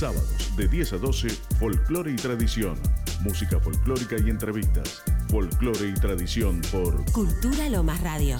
[0.00, 1.28] Sábados de 10 a 12,
[1.58, 2.74] folclore y tradición.
[3.20, 5.02] Música folclórica y entrevistas.
[5.28, 8.38] Folclore y tradición por Cultura Lomas Radio.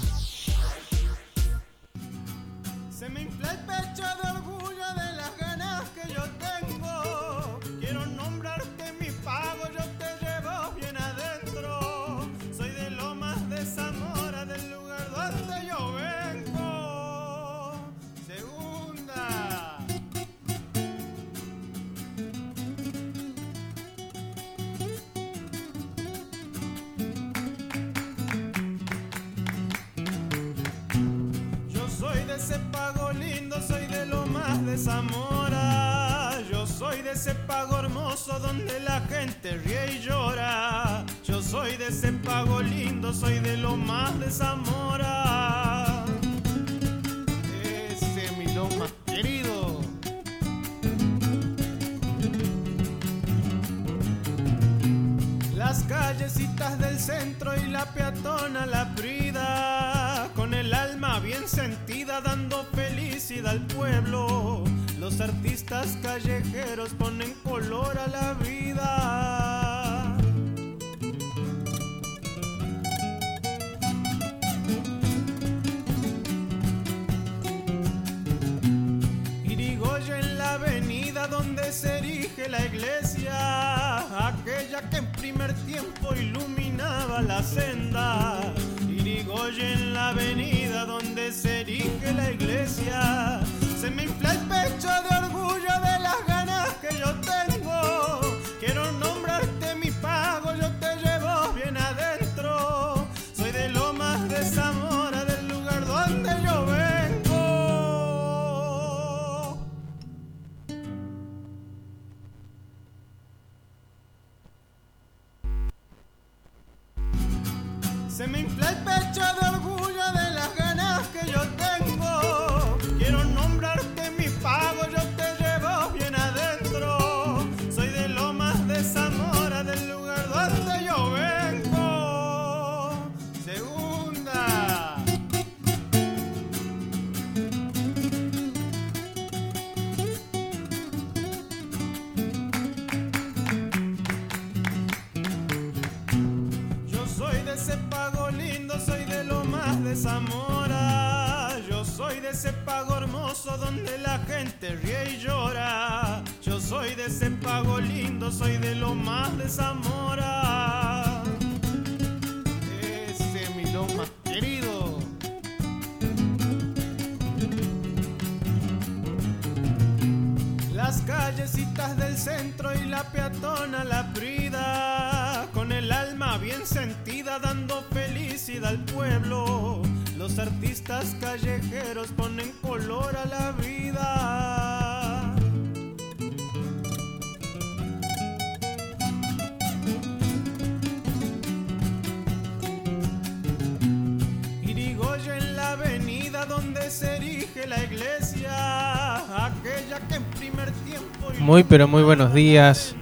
[201.39, 202.95] Muy pero muy buenos días.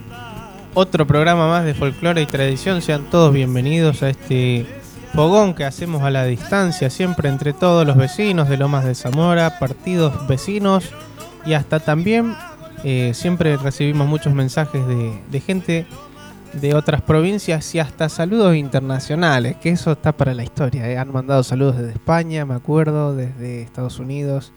[0.74, 2.82] Otro programa más de folclore y tradición.
[2.82, 4.66] Sean todos bienvenidos a este
[5.14, 9.60] fogón que hacemos a la distancia, siempre entre todos los vecinos de Lomas de Zamora,
[9.60, 10.92] partidos vecinos
[11.46, 12.36] y hasta también
[12.84, 15.88] eh, siempre recibimos muchos mensajes de, gente
[16.54, 20.90] de otras provincias y hasta saludos internacionales, que eso está para la historia.
[20.90, 20.98] eh.
[20.98, 24.54] Han mandado saludos desde España, me acuerdo, desde Estados Unidos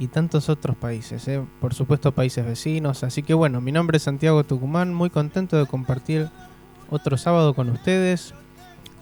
[0.00, 1.44] y tantos otros países, eh.
[1.60, 3.04] por supuesto países vecinos.
[3.04, 6.30] Así que bueno, mi nombre es Santiago Tucumán, muy contento de compartir
[6.88, 8.32] otro sábado con ustedes,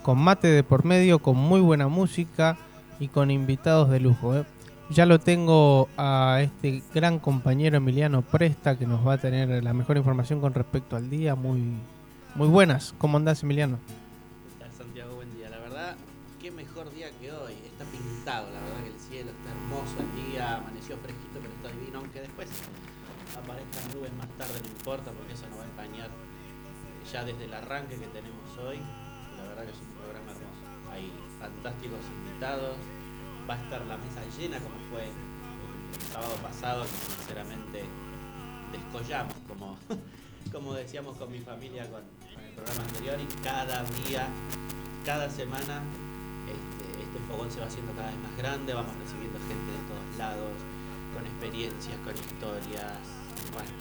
[0.02, 2.58] con mate de por medio, con muy buena música
[2.98, 4.34] y con invitados de lujo.
[4.36, 4.44] eh.
[4.90, 9.72] Ya lo tengo a este gran compañero Emiliano Presta que nos va a tener la
[9.72, 11.36] mejor información con respecto al día.
[11.36, 11.62] Muy,
[12.34, 12.92] muy buenas.
[12.98, 13.78] ¿Cómo andás, Emiliano?
[13.86, 15.14] ¿Qué tal, Santiago?
[15.14, 15.48] Buen día.
[15.48, 15.94] La verdad,
[16.40, 17.52] qué mejor día que hoy.
[17.70, 18.48] Está pintado,
[24.38, 26.10] tarde, no importa, porque eso nos va a empañar
[27.12, 28.78] ya desde el arranque que tenemos hoy.
[29.36, 30.62] La verdad que es un programa hermoso.
[30.92, 32.76] Hay fantásticos invitados,
[33.48, 37.84] va a estar la mesa llena como fue el sábado pasado, que sinceramente
[38.72, 39.76] descollamos, como,
[40.52, 44.26] como decíamos con mi familia con, el programa anterior, y cada día,
[45.04, 45.82] cada semana,
[46.46, 50.18] este, este fogón se va haciendo cada vez más grande, vamos recibiendo gente de todos
[50.18, 50.52] lados,
[51.14, 53.17] con experiencias, con historias,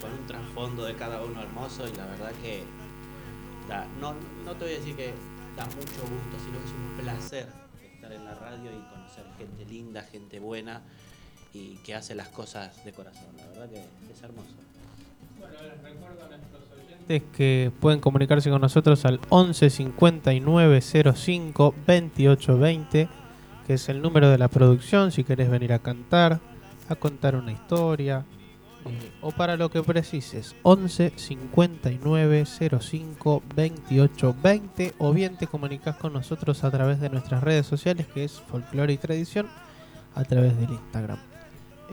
[0.00, 2.62] con un trasfondo fondo de cada uno hermoso y la verdad que
[3.68, 4.14] da, no,
[4.44, 5.12] no te voy a decir que
[5.56, 7.46] da mucho gusto, sino que es un placer
[7.94, 10.82] estar en la radio y conocer gente linda, gente buena
[11.52, 13.28] y que hace las cosas de corazón.
[13.36, 14.50] La verdad que es hermoso.
[15.38, 21.74] Bueno, les recuerdo a nuestros oyentes que pueden comunicarse con nosotros al 11 59 05
[21.86, 23.08] 28 20,
[23.66, 26.40] que es el número de la producción si querés venir a cantar,
[26.88, 28.24] a contar una historia
[29.20, 30.54] o para lo que precises.
[30.62, 32.44] 11 59
[32.80, 38.06] 05 28 20 o bien te comunicas con nosotros a través de nuestras redes sociales
[38.06, 39.48] que es Folklore y Tradición
[40.14, 41.18] a través del Instagram.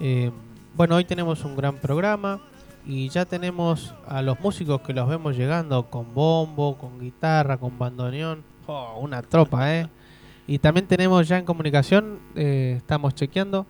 [0.01, 0.31] Eh,
[0.75, 2.42] bueno, hoy tenemos un gran programa
[2.86, 7.77] y ya tenemos a los músicos que los vemos llegando con bombo, con guitarra, con
[7.77, 8.44] bandoneón.
[8.68, 9.88] Oh, una tropa, ¿eh?
[10.48, 13.65] Y también tenemos ya en comunicación, eh, estamos chequeando,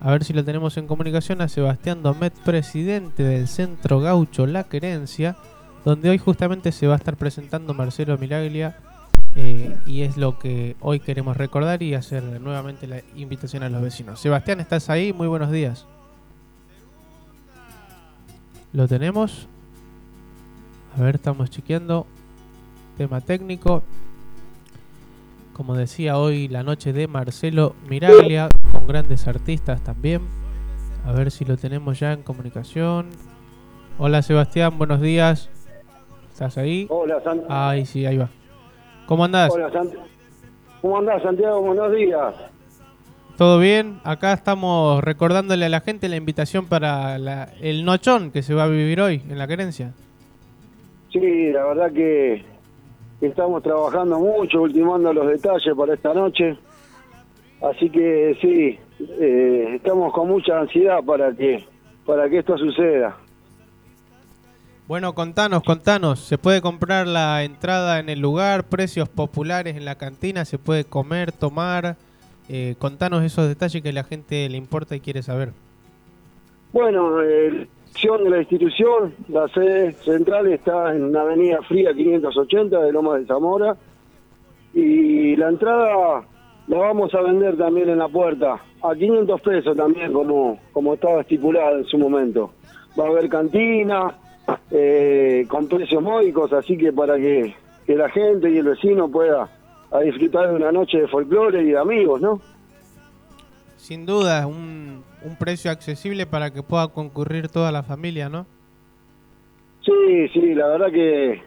[0.00, 4.64] a ver si lo tenemos en comunicación, a Sebastián Domet, presidente del Centro Gaucho La
[4.64, 5.36] Querencia,
[5.84, 8.76] donde hoy justamente se va a estar presentando Marcelo Milaglia.
[9.38, 13.82] eh, y es lo que hoy queremos recordar y hacer nuevamente la invitación a los
[13.82, 14.18] vecinos.
[14.18, 15.12] Sebastián, ¿estás ahí?
[15.12, 15.86] Muy buenos días.
[18.72, 19.46] Lo tenemos.
[20.98, 22.06] A ver, estamos chequeando.
[22.96, 23.82] Tema técnico.
[25.56, 30.20] Como decía hoy, la noche de Marcelo Miraglia, con grandes artistas también.
[31.06, 33.06] A ver si lo tenemos ya en comunicación.
[33.96, 35.48] Hola Sebastián, buenos días.
[36.30, 36.86] ¿Estás ahí?
[36.90, 38.28] Hola, San- Ay, sí, ahí va.
[39.06, 39.50] ¿Cómo andás?
[39.50, 39.96] Hola, Sant-
[40.82, 41.62] ¿Cómo andás, Santiago?
[41.62, 42.34] Buenos días.
[43.38, 43.98] ¿Todo bien?
[44.04, 48.64] Acá estamos recordándole a la gente la invitación para la- el nochón que se va
[48.64, 49.94] a vivir hoy en la querencia.
[51.10, 52.44] Sí, la verdad que
[53.20, 56.56] estamos trabajando mucho, ultimando los detalles para esta noche.
[57.62, 61.64] Así que sí, eh, estamos con mucha ansiedad para que
[62.04, 63.16] para que esto suceda.
[64.86, 66.20] Bueno, contanos, contanos.
[66.20, 68.64] ¿Se puede comprar la entrada en el lugar?
[68.64, 70.44] ¿Precios populares en la cantina?
[70.44, 71.96] ¿Se puede comer, tomar?
[72.48, 75.50] Eh, contanos esos detalles que la gente le importa y quiere saber.
[76.72, 82.78] Bueno, eh, dirección de la institución, la sede central está en la Avenida Fría 580
[82.78, 83.74] de Lomas de Zamora
[84.74, 86.22] y la entrada
[86.68, 91.22] la vamos a vender también en la puerta a 500 pesos también como como estaba
[91.22, 92.52] estipulado en su momento.
[93.00, 94.14] Va a haber cantina
[94.70, 97.54] eh, con precios módicos, así que para que,
[97.86, 99.48] que la gente y el vecino pueda
[99.90, 102.40] a disfrutar de una noche de folclore y de amigos, ¿no?
[103.76, 108.46] Sin duda, un, un precio accesible para que pueda concurrir toda la familia, ¿no?
[109.84, 111.42] Sí, sí, la verdad que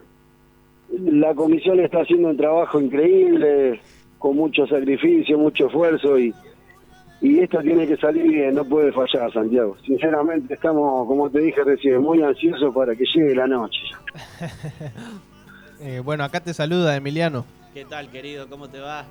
[1.11, 3.79] la comisión está haciendo un trabajo increíble,
[4.17, 6.33] con mucho sacrificio, mucho esfuerzo y,
[7.21, 9.77] y esto tiene que salir bien, no puede fallar, Santiago.
[9.85, 13.81] Sinceramente estamos, como te dije recién, muy ansiosos para que llegue la noche.
[15.81, 17.45] Eh, bueno, acá te saluda Emiliano.
[17.73, 18.49] ¿Qué tal, querido?
[18.49, 19.05] ¿Cómo te va?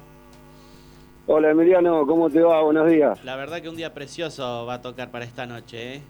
[1.31, 2.63] Hola Emiliano, ¿cómo te va?
[2.63, 3.23] Buenos días.
[3.23, 6.01] La verdad que un día precioso va a tocar para esta noche, ¿eh?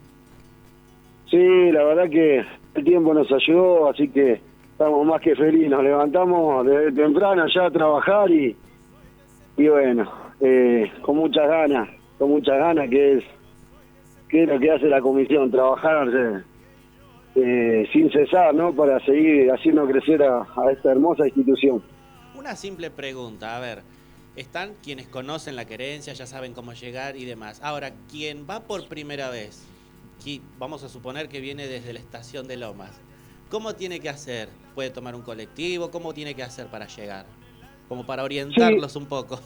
[1.29, 2.45] Sí, la verdad que
[2.75, 5.71] el tiempo nos ayudó, así que estamos más que felices.
[5.71, 8.57] Nos levantamos desde temprano ya a trabajar y,
[9.57, 10.09] y bueno,
[10.41, 13.25] eh, con muchas ganas, con muchas ganas que es,
[14.29, 16.43] que es lo que hace la comisión, trabajar eh,
[17.35, 18.73] eh, sin cesar, ¿no?
[18.73, 21.83] Para seguir haciendo crecer a, a esta hermosa institución.
[22.37, 23.83] Una simple pregunta, a ver,
[24.41, 27.61] están quienes conocen la querencia, ya saben cómo llegar y demás.
[27.63, 29.67] Ahora, quien va por primera vez,
[30.59, 33.01] vamos a suponer que viene desde la estación de Lomas,
[33.51, 34.49] ¿cómo tiene que hacer?
[34.75, 35.91] ¿Puede tomar un colectivo?
[35.91, 37.27] ¿Cómo tiene que hacer para llegar?
[37.89, 39.41] Como para orientarlos un poco.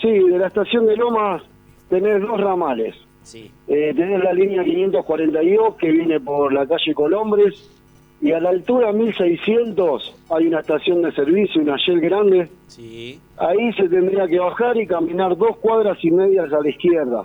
[0.00, 1.42] Sí, de la estación de Lomas
[1.88, 2.94] tenés dos ramales.
[3.22, 7.79] Sí, Eh, tenés la línea 542 que viene por la calle Colombres
[8.20, 12.48] y a la altura 1600 hay una estación de servicio, una Shell grande.
[12.66, 17.24] sí, Ahí se tendría que bajar y caminar dos cuadras y medias a la izquierda.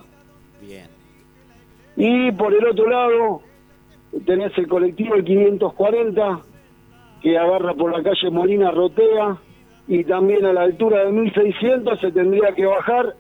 [0.62, 0.88] bien.
[1.98, 3.42] Y por el otro lado
[4.25, 6.42] tenés el colectivo el 540
[7.22, 9.38] que agarra por la calle Molina Rotea
[9.88, 13.16] y también a la altura de 1600 se tendría que bajar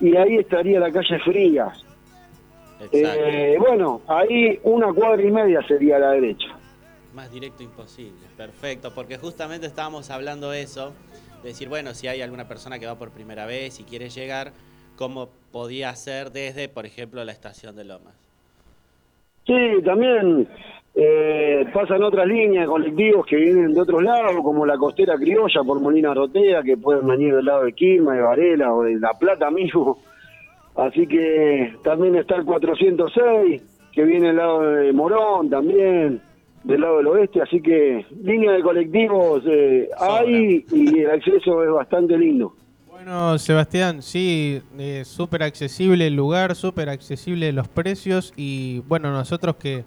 [0.00, 1.84] y ahí estaría la calle Frías.
[2.90, 6.48] Eh, bueno, ahí una cuadra y media sería a la derecha.
[7.14, 8.26] Más directo imposible.
[8.36, 10.92] Perfecto, porque justamente estábamos hablando eso,
[11.42, 14.52] de decir, bueno, si hay alguna persona que va por primera vez y quiere llegar,
[14.96, 18.14] ¿cómo podía hacer desde, por ejemplo, la estación de Lomas?
[19.46, 20.48] Sí, también
[20.94, 25.80] eh, pasan otras líneas colectivos que vienen de otros lados, como la costera criolla por
[25.80, 29.50] Molina Rotea, que pueden venir del lado de Quilma, de Varela o de La Plata
[29.50, 29.98] mismo.
[30.76, 36.20] Así que también está el 406 que viene del lado de Morón también,
[36.64, 41.70] del lado del oeste, así que línea de colectivos eh, hay y el acceso es
[41.70, 42.54] bastante lindo.
[42.90, 49.56] Bueno, Sebastián, sí, eh, súper accesible el lugar, súper accesible los precios y bueno, nosotros
[49.56, 49.84] que,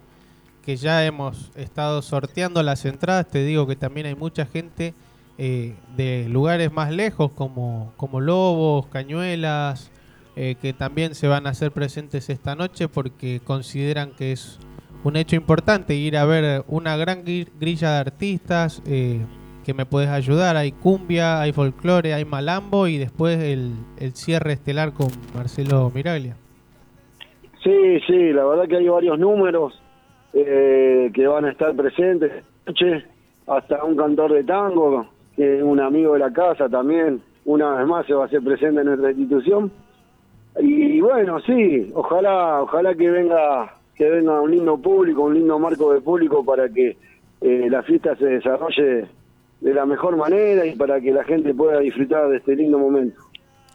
[0.65, 4.93] que ya hemos estado sorteando las entradas, te digo que también hay mucha gente
[5.37, 9.91] eh, de lugares más lejos como, como Lobos, Cañuelas,
[10.37, 14.59] eh, que también se van a hacer presentes esta noche porque consideran que es
[15.03, 19.19] un hecho importante ir a ver una gran grilla de artistas eh,
[19.65, 20.55] que me puedes ayudar.
[20.55, 23.73] Hay cumbia, hay folclore, hay malambo y después el,
[24.13, 26.35] cierre estelar con Marcelo Miraglia.
[27.63, 29.81] Sí, sí, la verdad que hay varios números
[30.33, 32.31] eh, que van a estar presentes.
[33.47, 37.87] Hasta un cantor de tango, que es un amigo de la casa también, una vez
[37.87, 39.71] más se va a hacer presente en nuestra institución.
[40.59, 45.93] Y bueno, sí, ojalá, ojalá que venga, que venga un lindo público, un lindo marco
[45.93, 46.97] de público para que
[47.41, 49.07] eh, la fiesta se desarrolle
[49.61, 53.21] de la mejor manera y para que la gente pueda disfrutar de este lindo momento.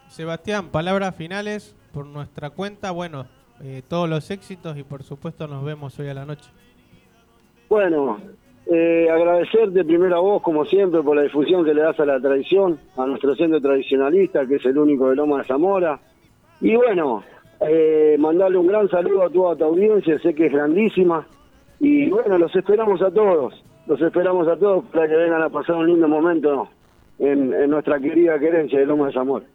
[0.08, 2.90] Sebastián, palabras finales por nuestra cuenta.
[2.90, 3.26] Bueno,
[3.62, 6.50] eh, todos los éxitos y por supuesto nos vemos hoy a la noche.
[7.68, 8.18] Bueno,
[8.66, 12.20] eh, agradecerte primero a vos, como siempre, por la difusión que le das a la
[12.20, 16.00] tradición, a nuestro centro tradicionalista, que es el único de Loma de Zamora.
[16.60, 17.22] Y bueno,
[17.60, 21.26] eh, mandarle un gran saludo a toda tu audiencia, sé que es grandísima.
[21.78, 25.76] Y bueno, los esperamos a todos, los esperamos a todos para que vengan a pasar
[25.76, 26.68] un lindo momento
[27.18, 29.46] en, en nuestra querida querencia de Loma de Zamora.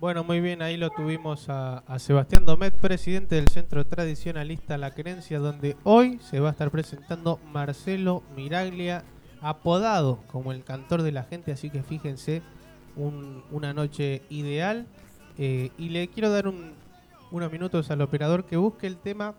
[0.00, 5.38] Bueno, muy bien, ahí lo tuvimos a, Sebastián Domet, presidente del Centro Tradicionalista La Querencia,
[5.38, 9.02] donde hoy se va a estar presentando Marcelo Miraglia,
[9.40, 12.42] apodado como el cantor de la gente, así que fíjense,
[13.50, 14.86] una noche ideal.
[15.38, 16.52] Eh, y le quiero dar
[17.34, 19.34] unos minutos al operador que busque el tema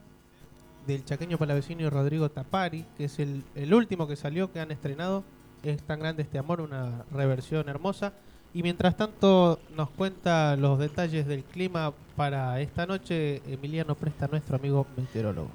[0.86, 5.24] del chaqueño palavecino y Rodrigo Tapari, que es el, último que salió, que han estrenado.
[5.64, 8.12] Es tan grande este amor, una reversión hermosa.
[8.54, 14.58] Y mientras tanto nos cuenta los detalles del clima para esta noche, Emiliano Presta, nuestro
[14.58, 15.50] amigo meteorólogo.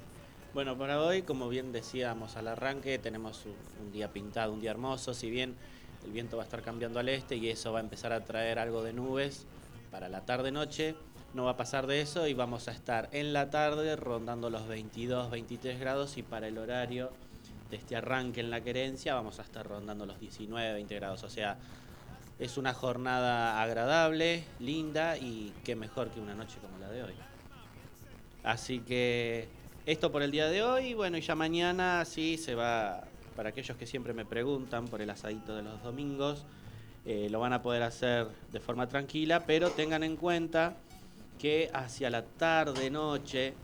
[0.54, 5.12] Bueno, para hoy, como bien decíamos al arranque, tenemos un, día pintado, un día hermoso,
[5.12, 5.56] si bien
[6.06, 8.58] el viento va a estar cambiando al este y eso va a empezar a traer
[8.58, 9.46] algo de nubes
[9.90, 10.94] para la tarde-noche,
[11.34, 14.66] no va a pasar de eso y vamos a estar en la tarde rondando los
[14.66, 17.10] 22, 23 grados y para el horario
[17.70, 21.30] de este arranque en la querencia vamos a estar rondando los 19, 20 grados, o
[21.30, 21.56] sea,
[22.40, 27.14] es una jornada agradable, linda y qué mejor que una noche como la de hoy.
[28.42, 29.48] Así que
[29.86, 33.04] esto por el día de hoy, bueno, y ya mañana sí se va,
[33.36, 36.44] para aquellos que siempre me preguntan por el asadito de los domingos,
[37.04, 40.74] eh, lo van a poder hacer de forma tranquila, pero tengan en cuenta
[41.40, 43.54] que hacia la tarde, noche,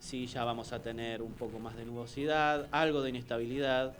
[0.00, 3.94] sí ya vamos a tener un poco más de nubosidad, algo de inestabilidad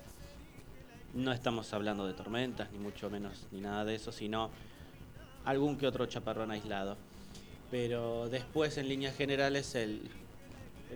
[1.14, 4.50] no estamos hablando de tormentas, ni mucho menos, ni nada de eso, sino
[5.44, 6.96] algún que otro chaparrón aislado.
[7.70, 10.08] Pero después, en líneas generales, el,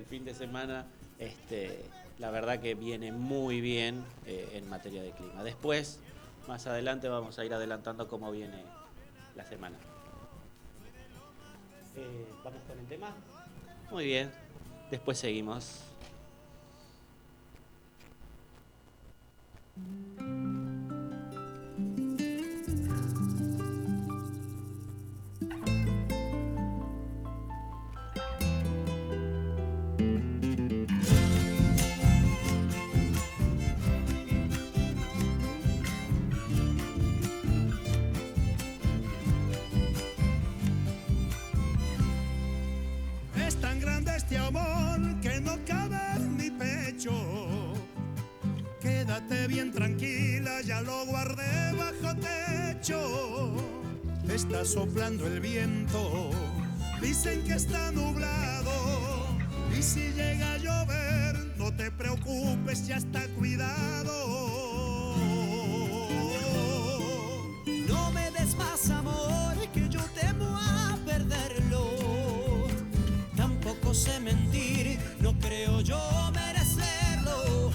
[0.09, 0.87] fin de semana,
[1.19, 1.85] este,
[2.19, 5.43] la verdad que viene muy bien eh, en materia de clima.
[5.43, 6.01] Después,
[6.49, 8.63] más adelante, vamos a ir adelantando cómo viene
[9.37, 9.77] la semana.
[11.97, 13.15] Eh, ¿Vamos con el tema?
[13.91, 14.31] Muy bien,
[14.91, 15.83] después seguimos.
[45.21, 47.13] Que no cabe en mi pecho
[48.81, 53.55] Quédate bien tranquila, ya lo guardé bajo techo.
[54.29, 56.31] Está soplando el viento,
[57.01, 58.73] dicen que está nublado.
[59.79, 64.52] Y si llega a llover, no te preocupes, ya está cuidado.
[73.93, 76.01] Tampoco sé mentir, no creo yo
[76.33, 77.71] merecerlo.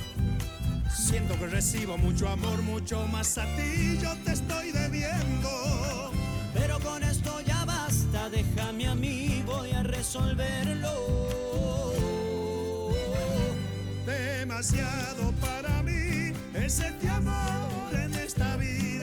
[0.90, 6.12] Siento que recibo mucho amor, mucho más a ti, yo te estoy debiendo.
[6.56, 10.90] Pero con esto ya basta, déjame a mí, voy a resolverlo.
[14.08, 18.97] Demasiado para mí es este amor en esta vida,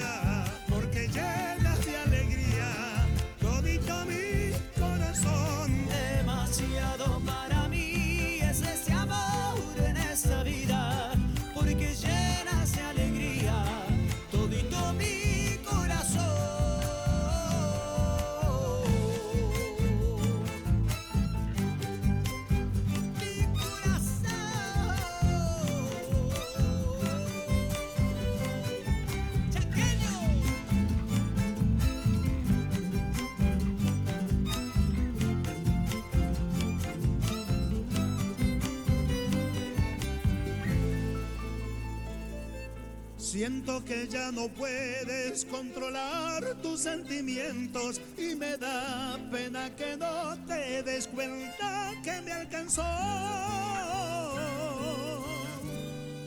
[43.45, 50.83] Siento que ya no puedes controlar tus sentimientos y me da pena que no te
[50.83, 52.83] des cuenta que me alcanzó.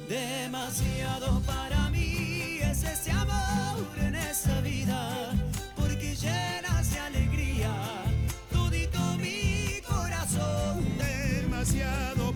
[0.08, 5.34] Demasiado para mí es ese amor en esa vida,
[5.76, 7.74] porque llenas de alegría
[8.52, 10.86] todito mi corazón.
[11.00, 12.27] Demasiado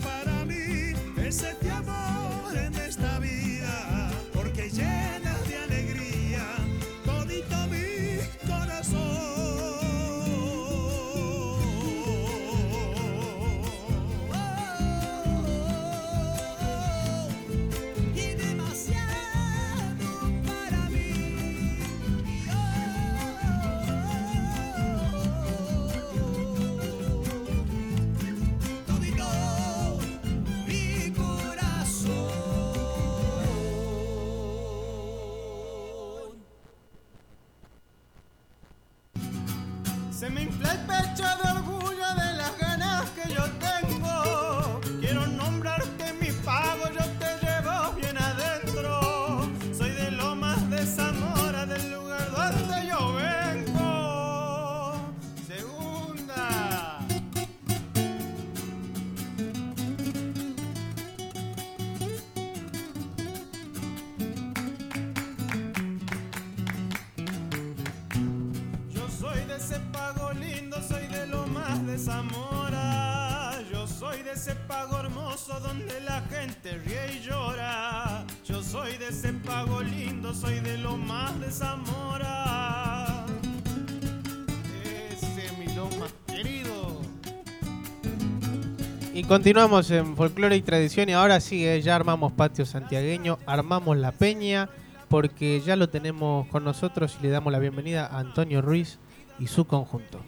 [74.31, 78.25] de ese pago hermoso donde la gente ríe y llora.
[78.45, 83.25] Yo soy de ese pago lindo, soy de lo más de Zamora.
[85.11, 85.89] Ese mi lo
[86.27, 87.01] querido.
[89.13, 93.97] Y continuamos en folclore y tradición y ahora sí, eh, ya armamos patio santiagueño, armamos
[93.97, 94.69] la peña
[95.09, 98.97] porque ya lo tenemos con nosotros y le damos la bienvenida a Antonio Ruiz
[99.39, 100.21] y su conjunto.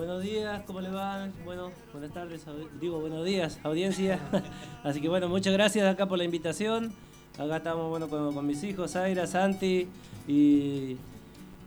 [0.00, 1.30] Buenos días, ¿cómo le van?
[1.44, 2.46] Bueno, buenas tardes,
[2.80, 4.18] digo buenos días, audiencia.
[4.82, 6.94] Así que bueno, muchas gracias acá por la invitación.
[7.38, 9.88] Acá estamos bueno con, mis hijos, Zaira, Santi
[10.26, 10.96] y,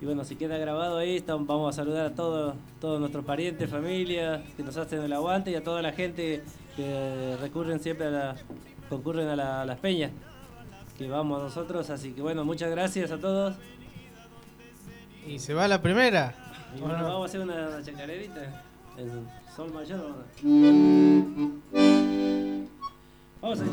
[0.02, 4.42] bueno, si queda grabado ahí, estamos- vamos a saludar a todos, todos nuestros parientes, familias
[4.58, 6.42] que nos hacen el aguante y a toda la gente
[6.76, 8.36] que recurren siempre a la,
[8.90, 10.10] concurren a las peñas
[10.98, 11.88] que vamos nosotros.
[11.92, 13.58] Así que bueno, muchas gracias a todos.
[15.28, 16.43] Y se va la primera.
[16.76, 17.04] Y ¿o bueno, no?
[17.06, 18.42] vamos a hacer una, chacarerita
[18.98, 20.26] en sol mayor.
[23.42, 23.64] Vamos a,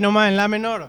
[0.00, 0.88] Ahí nomás en la menor.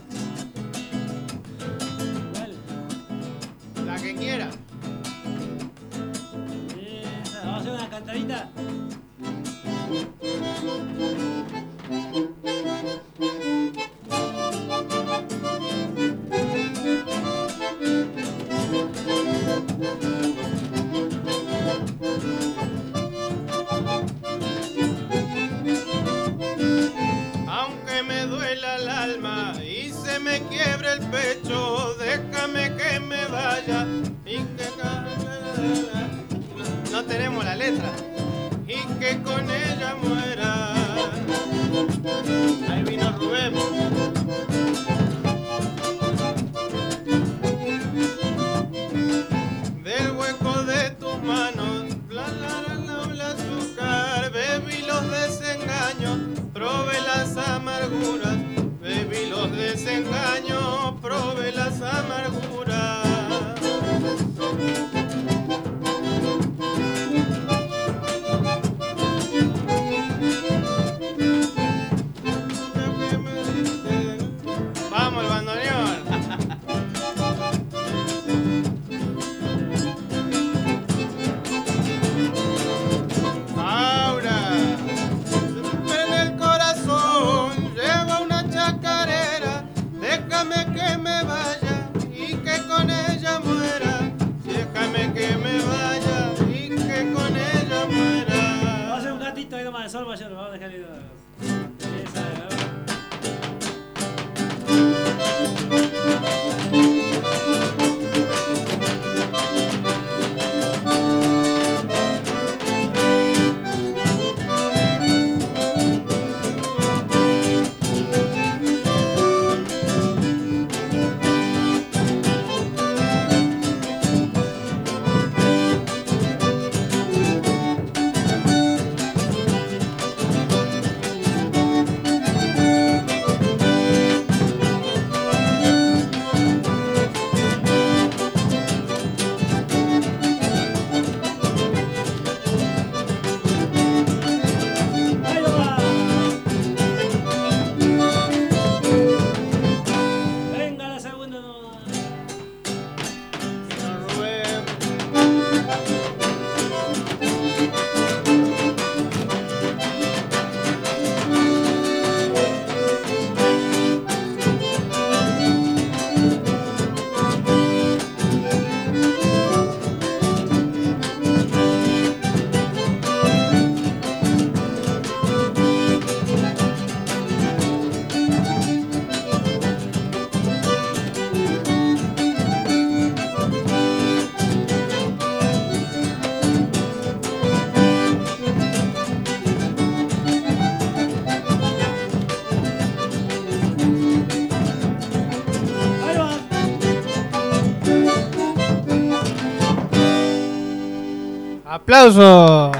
[201.93, 202.71] Eh.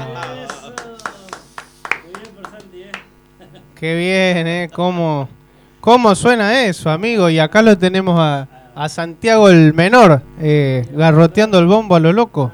[3.74, 4.70] Qué bien, ¿eh?
[4.72, 5.28] ¿Cómo,
[5.82, 7.28] cómo suena eso, amigo?
[7.28, 12.10] Y acá lo tenemos a, a Santiago el menor, eh, garroteando el bombo a lo
[12.14, 12.52] loco.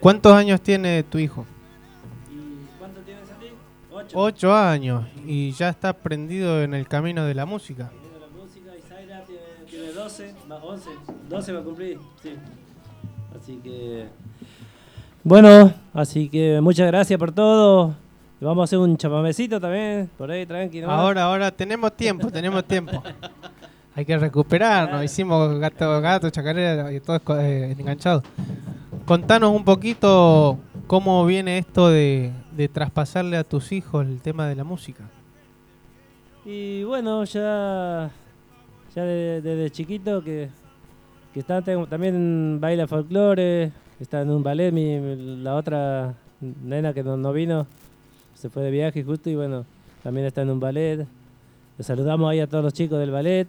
[0.00, 1.46] ¿Cuántos años tiene tu hijo?
[2.28, 3.46] ¿Y cuánto tiene Santi?
[3.92, 4.18] Ocho.
[4.18, 5.06] Ocho años.
[5.26, 7.92] Y ya está prendido en el camino de la música.
[8.20, 10.90] La música y Zaira tiene, tiene 12, más 11,
[11.28, 12.34] 12 va a cumplir, sí.
[13.36, 14.08] Así que...
[15.28, 17.94] Bueno, así que muchas gracias por todo.
[18.40, 20.80] Vamos a hacer un chamamecito también, por ahí, tranqui.
[20.80, 20.98] nomás.
[21.00, 23.02] Ahora, ahora tenemos tiempo, tenemos tiempo.
[23.94, 25.04] Hay que recuperarnos.
[25.04, 28.22] Hicimos gato, gato, chacarera y todo eh, enganchado.
[29.04, 34.54] Contanos un poquito cómo viene esto de, de traspasarle a tus hijos el tema de
[34.56, 35.04] la música.
[36.46, 38.10] Y bueno, ya,
[38.94, 40.48] ya de- desde chiquito que,
[41.34, 47.02] que está, tengo- también baila folclore, está en un ballet, mi, la otra nena que
[47.02, 47.66] no, no vino
[48.34, 49.64] se fue de viaje justo y bueno,
[50.02, 51.06] también está en un ballet.
[51.76, 53.48] Le saludamos ahí a todos los chicos del ballet,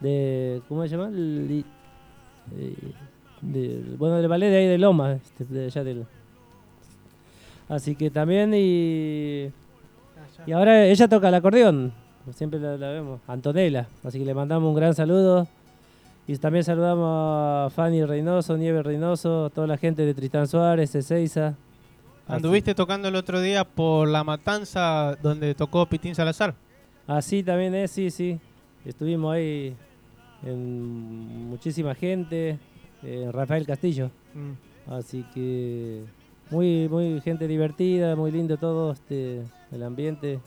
[0.00, 1.10] de, ¿cómo se llama?
[3.98, 6.06] Bueno, del ballet de ahí de Loma, este, de allá del...
[7.68, 9.50] Así que también y...
[10.46, 11.92] Y ahora ella toca el acordeón,
[12.32, 15.48] siempre la, la vemos, Antonella, así que le mandamos un gran saludo.
[16.28, 20.94] Y también saludamos a Fanny Reynoso, Nieve Reynoso, a toda la gente de Tristán Suárez,
[20.94, 21.56] Ezeiza.
[22.26, 26.54] Anduviste tocando el otro día por La Matanza donde tocó Pitín Salazar.
[27.06, 28.38] Así también es, sí, sí.
[28.84, 29.74] Estuvimos ahí
[30.42, 32.58] en muchísima gente,
[33.02, 34.10] eh, Rafael Castillo.
[34.34, 34.92] Mm.
[34.92, 36.04] Así que
[36.50, 40.40] muy, muy gente divertida, muy lindo todo este, el ambiente.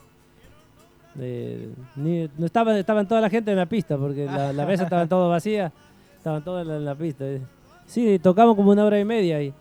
[1.19, 4.84] Eh, ni- no estaba, estaban toda la gente en la pista porque la, la mesa
[4.84, 5.71] estaban todas vacías,
[6.17, 7.26] estaban todas en la, pista.
[7.86, 9.54] Sí, tocamos como una hora y media ahí.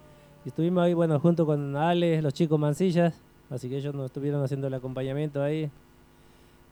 [0.45, 4.43] Y estuvimos ahí, bueno, junto con Ale, los chicos Mancillas, así que ellos nos estuvieron
[4.43, 5.71] haciendo el acompañamiento ahí.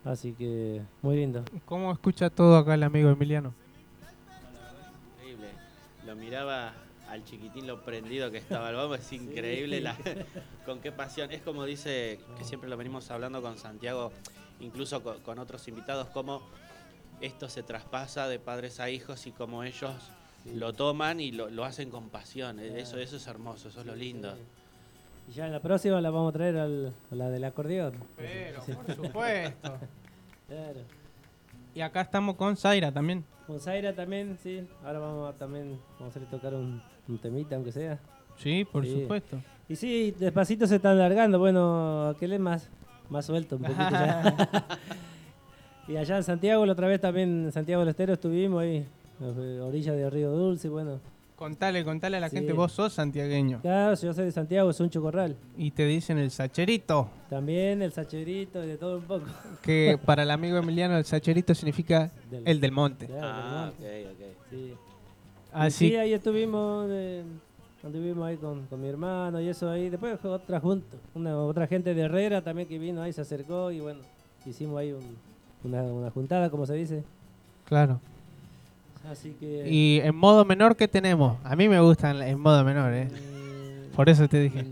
[0.04, 1.42] Así que muy lindo.
[1.66, 3.52] ¿Cómo escucha todo acá el amigo Emiliano?
[5.16, 5.48] Increíble.
[6.06, 6.72] Lo miraba
[7.10, 9.96] al chiquitín lo prendido que estaba el bombo, es increíble la-
[10.64, 11.30] con qué pasión.
[11.32, 14.12] Es como dice, que siempre lo venimos hablando con Santiago,
[14.60, 16.42] incluso co- con, otros invitados, cómo
[17.20, 19.92] esto se traspasa de padres a hijos y cómo ellos
[20.54, 22.58] lo toman y lo, lo hacen con pasión.
[22.60, 24.34] Eh, Eso, eso es hermoso, eso es lo lindo.
[25.28, 27.94] Y ya en la próxima la vamos a traer al- a la del acordeón.
[28.16, 29.78] Pero, por supuesto.
[30.48, 30.80] Claro.
[31.74, 33.22] Y acá estamos con Zaira también.
[33.46, 34.66] Con Zaira también, sí.
[34.82, 37.98] Ahora vamos a también vamos a hacerle tocar un, un temita, aunque sea.
[38.38, 39.02] Sí, por Sí.
[39.02, 39.42] supuesto.
[39.68, 41.38] Y sí, despacito se está alargando.
[41.38, 42.70] Bueno, aquel es más,
[43.10, 44.36] más suelto un poquito ya.
[45.88, 48.86] y allá en Santiago, la otra vez también en Santiago del Estero estuvimos ahí,
[49.20, 51.00] a la orilla de Río Dulce, bueno.
[51.36, 52.36] Contale, contale a la Sí.
[52.36, 53.60] gente, vos sos santiagueño.
[53.62, 55.36] Claro, yo soy de Santiago, es un chocorral.
[55.56, 59.26] Y te dicen el sacherito, También el sacherito y de todo un poco.
[59.62, 63.06] que para el amigo Emiliano el sacherito significa Del- el del monte.
[63.06, 64.06] Claro, del Ah, monte.
[64.06, 64.36] ok, ok.
[64.50, 64.56] Sí.
[64.56, 64.74] Y
[65.52, 67.22] Así sí, ahí estuvimos, eh,
[67.84, 69.88] anduvimos ahí con, con mi hermano y eso ahí.
[69.90, 73.80] Después otra junta, una otra gente de Herrera también que vino ahí, se acercó y
[73.80, 74.00] bueno,
[74.46, 75.16] hicimos ahí un-
[75.64, 77.02] una, una juntada, como se dice.
[77.66, 78.00] claro.
[79.10, 79.64] Así que...
[79.70, 81.38] Y en modo menor, ¿qué tenemos?
[81.42, 83.08] A mí me gustan en modo menor, ¿eh?
[83.10, 84.66] eh, Por eso te dije.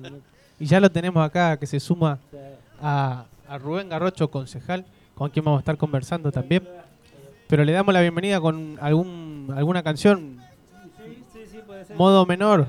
[0.60, 2.18] Y ya lo tenemos acá, que se suma
[2.82, 6.68] a, a Rubén Garrocho, concejal, con quien vamos a estar conversando también.
[7.48, 10.38] Pero le damos la bienvenida con algún alguna canción,
[11.02, 11.96] sí, sí, sí, puede ser.
[11.96, 12.66] modo menor.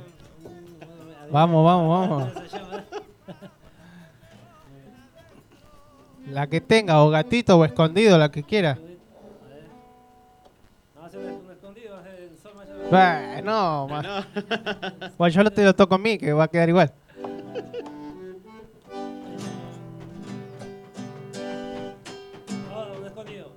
[1.31, 2.33] Vamos, vamos, vamos.
[6.31, 8.77] La que tenga, o gatito o escondido, la que quiera.
[12.91, 14.25] Bah, no, ma-
[15.17, 16.93] Bueno, yo lo te lo toco a mí, que va a quedar igual.
[22.71, 23.51] Vamos, un escondido.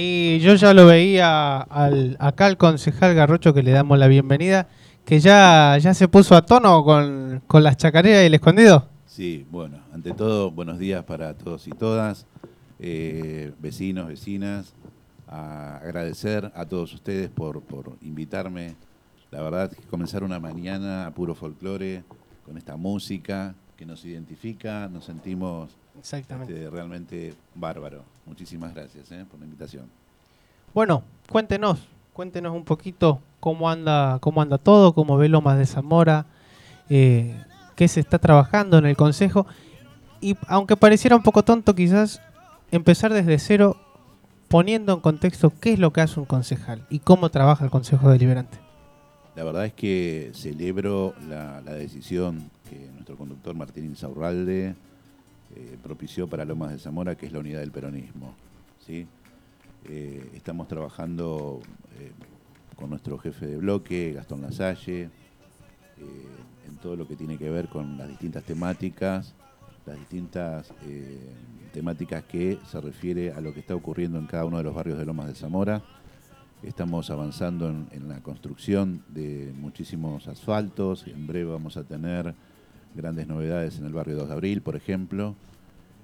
[0.00, 4.66] Ahí yo ya lo veía al, acá al concejal Garrocho que le damos la bienvenida,
[5.04, 8.86] que ya, ya se puso a tono con, con las chacareras y el escondido.
[9.04, 12.24] Sí, bueno, ante todo, buenos días para todos y todas,
[12.78, 14.72] eh, vecinos, vecinas,
[15.28, 18.76] a agradecer a todos ustedes por, por invitarme.
[19.30, 22.04] La verdad que comenzar una mañana a puro folclore,
[22.46, 26.54] con esta música que nos identifica, nos sentimos Exactamente.
[26.54, 28.02] este, realmente bárbaro.
[28.30, 29.86] Muchísimas gracias eh, por la invitación.
[30.72, 31.80] Bueno, cuéntenos,
[32.12, 36.26] cuéntenos un poquito cómo anda, cómo anda todo, cómo ve Lomas de Zamora,
[36.88, 37.34] eh,
[37.74, 39.48] qué se está trabajando en el Consejo.
[40.20, 42.22] Y aunque pareciera un poco tonto quizás,
[42.70, 43.76] empezar desde cero
[44.46, 48.10] poniendo en contexto qué es lo que hace un concejal y cómo trabaja el Consejo
[48.10, 48.58] Deliberante.
[49.34, 54.76] La verdad es que celebro la, la decisión que nuestro conductor Martín Insaurralde
[55.56, 58.34] eh, propició para Lomas de Zamora, que es la unidad del peronismo.
[58.86, 59.06] ¿sí?
[59.84, 61.60] Eh, estamos trabajando
[61.98, 62.12] eh,
[62.76, 65.10] con nuestro jefe de bloque, Gastón Lasalle,
[66.66, 69.34] en todo lo que tiene que ver con las distintas temáticas,
[69.84, 70.72] las distintas
[71.74, 74.98] temáticas que se refiere a lo que está ocurriendo en cada uno de los barrios
[74.98, 75.82] de Lomas de Zamora.
[76.62, 81.06] Estamos avanzando en, en la construcción de muchísimos asfaltos.
[81.06, 82.34] En breve vamos a tener
[82.94, 85.34] grandes novedades en el barrio 2 de Abril, por ejemplo.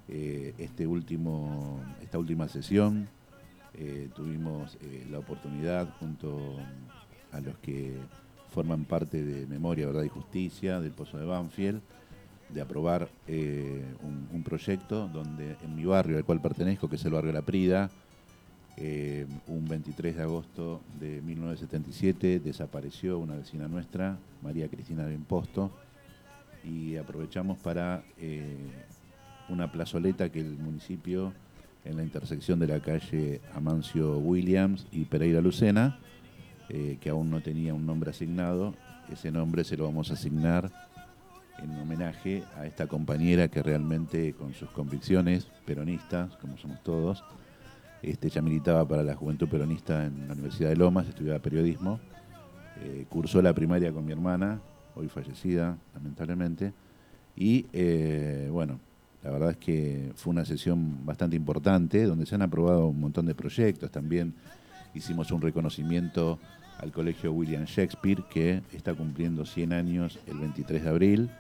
[0.09, 3.09] Eh, este último, esta última sesión
[3.75, 6.57] eh, tuvimos eh, la oportunidad junto
[7.33, 7.97] a los que
[8.51, 11.81] forman parte de Memoria, Verdad y Justicia del Pozo de Banfield
[12.49, 17.33] de aprobar un, proyecto donde en mi barrio al cual pertenezco, que es el barrio
[17.33, 17.91] La Prida,
[19.49, 25.73] un 23 de agosto de 1977 desapareció una vecina nuestra, María Cristina de Imposto,
[26.67, 28.57] y aprovechamos para eh,
[29.49, 31.33] una plazoleta que el municipio,
[31.85, 35.99] en la intersección de la calle Amancio Williams y Pereira Lucena,
[36.69, 38.75] eh, que aún no tenía un nombre asignado,
[39.11, 40.71] ese nombre se lo vamos a asignar
[41.59, 47.25] en homenaje a esta compañera que realmente con sus convicciones peronistas, como somos todos,
[48.03, 52.01] este, ella militaba para la Juventud Peronista en la Universidad de Lomas, estudiaba periodismo,
[52.83, 54.61] eh, cursó la primaria con mi hermana,
[54.97, 56.73] hoy fallecida, lamentablemente,
[57.37, 58.81] y eh, bueno,
[59.23, 63.27] la verdad es que fue una sesión bastante importante, donde se han aprobado un montón
[63.27, 64.35] de proyectos, también
[64.95, 66.39] hicimos un reconocimiento
[66.79, 71.31] al Colegio William Shakespeare, que está cumpliendo 100 años el 23 de abril,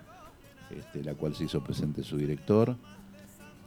[0.70, 2.76] este, la cual se hizo presente su director.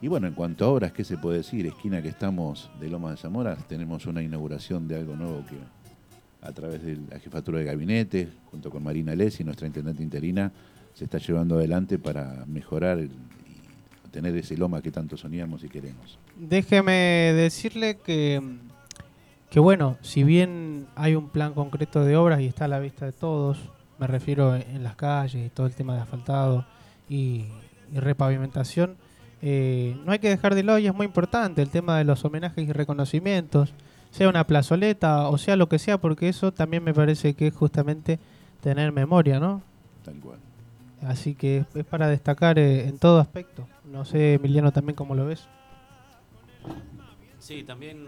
[0.02, 1.66] Y bueno, en cuanto a obras, ¿qué se puede decir?
[1.66, 5.56] Esquina que estamos de Lomas de Zamora, tenemos una inauguración de algo nuevo que
[6.42, 10.50] a través de la jefatura de gabinete, junto con Marina Lesi, nuestra intendente interina,
[10.94, 15.68] se está llevando adelante para mejorar el- y tener ese Loma que tanto soñamos y
[15.68, 16.18] queremos.
[16.36, 18.40] Déjeme decirle que,
[19.50, 23.06] que, bueno, si bien hay un plan concreto de obras y está a la vista
[23.06, 23.58] de todos,
[23.98, 26.64] me refiero en, las calles y todo el tema de asfaltado
[27.08, 27.44] y,
[27.92, 28.96] y repavimentación,
[29.42, 32.24] eh, no hay que dejar de lado y es muy importante el tema de los
[32.24, 33.72] homenajes y reconocimientos,
[34.10, 37.54] sea una plazoleta o sea lo que sea, porque eso también me parece que es
[37.54, 38.18] justamente
[38.62, 39.62] tener memoria, ¿no?
[40.04, 40.38] Tal cual.
[41.02, 43.66] Así que es, para destacar eh, en todo aspecto.
[43.84, 45.46] No sé, Emiliano, también cómo lo ves.
[47.38, 48.06] Sí, también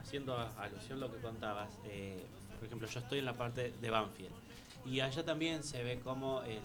[0.00, 2.24] haciendo a- alusión a lo que contabas, eh,
[2.58, 4.32] por ejemplo, yo estoy en la parte de Banfield
[4.86, 6.58] y allá también se ve como el,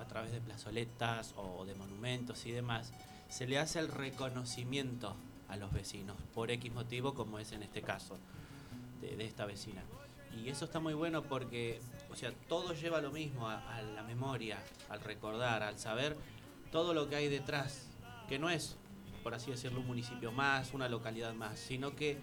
[0.00, 2.92] a través de plazoletas o de monumentos y demás,
[3.28, 5.14] se le hace el reconocimiento
[5.52, 8.18] a los vecinos por X motivo, como es en este caso
[9.00, 9.82] de, de esta vecina.
[10.34, 11.78] Y eso está muy bueno porque,
[12.10, 16.16] o sea, todo lleva lo mismo a, a la memoria, al recordar, al saber
[16.70, 17.86] todo lo que hay detrás,
[18.28, 18.76] que no es,
[19.22, 22.18] por así decirlo, un municipio más, una localidad más, sino que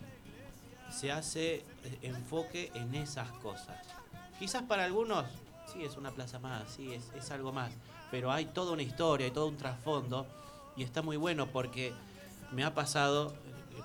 [0.90, 1.64] se hace
[2.02, 3.78] enfoque en esas cosas.
[4.40, 5.26] Quizás para algunos,
[5.72, 7.72] sí, es una plaza más, sí, es, es algo más,
[8.10, 10.26] pero hay toda una historia, hay todo un trasfondo
[10.76, 11.94] y está muy bueno porque
[12.52, 13.34] me ha pasado,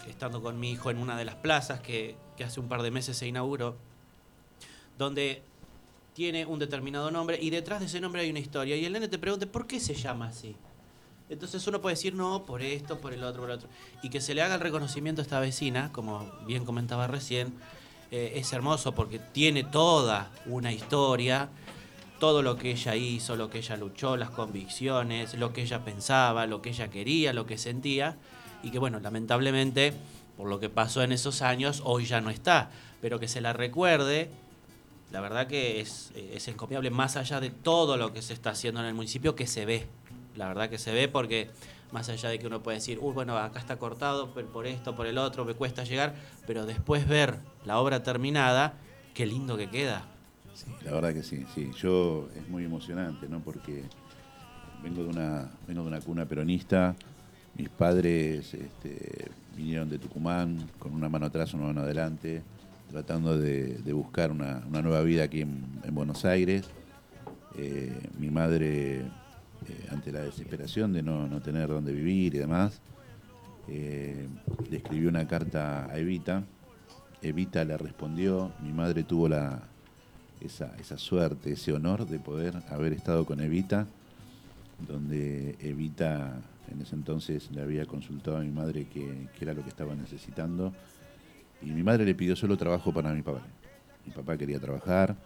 [0.06, 2.90] eh, estando con mi hijo en una de las plazas que, hace un par de
[2.90, 3.76] meses se inauguró,
[4.98, 5.42] donde
[6.14, 9.08] tiene un determinado nombre y detrás de ese nombre hay una historia y el nene
[9.08, 10.54] te pregunta, ¿por qué se llama así?
[11.28, 13.68] Entonces uno puede decir, no, por esto, por el otro, por el otro.
[14.02, 17.54] Y que se le haga el reconocimiento a esta vecina, como bien comentaba recién,
[18.10, 21.48] eh, es hermoso porque tiene toda una historia,
[22.20, 26.46] todo lo que ella hizo, lo que ella luchó, las convicciones, lo que ella pensaba,
[26.46, 28.16] lo que ella quería, lo que sentía,
[28.64, 29.92] y que bueno, lamentablemente,
[30.36, 33.52] por lo que pasó en esos años, hoy ya no está, pero que se la
[33.52, 34.30] recuerde,
[35.12, 38.80] la verdad que es, es encomiable, más allá de todo lo que se está haciendo
[38.80, 39.86] en el municipio, que se ve,
[40.34, 41.50] la verdad que se ve porque
[41.92, 45.06] más allá de que uno puede decir, uy, bueno, acá está cortado por esto, por
[45.06, 46.14] el otro, me cuesta llegar,
[46.46, 48.74] pero después ver la obra terminada,
[49.14, 50.02] qué lindo que queda.
[50.54, 51.70] Sí, la verdad que sí, sí.
[51.80, 53.40] Yo es muy emocionante, ¿no?
[53.40, 53.84] Porque
[54.82, 56.96] vengo de una, vengo de una cuna peronista.
[57.56, 62.42] Mis padres este, vinieron de Tucumán con una mano atrás, una mano adelante,
[62.90, 66.64] tratando de, buscar una, nueva vida aquí en, en Buenos Aires.
[67.56, 69.06] Eh, mi madre, eh,
[69.90, 72.80] ante la desesperación de no, tener dónde vivir y demás,
[73.68, 74.26] eh,
[74.68, 76.42] le escribió una carta a Evita,
[77.22, 78.52] Evita le respondió.
[78.60, 79.62] Mi madre tuvo la,
[80.40, 83.86] esa suerte, ese honor de poder haber estado con Evita,
[84.86, 89.68] donde Evita en ese entonces le había consultado a mi madre qué era lo que
[89.68, 90.72] estaba necesitando.
[91.62, 93.42] Y mi madre le pidió solo trabajo para mi papá.
[94.06, 95.16] Mi papá quería trabajar.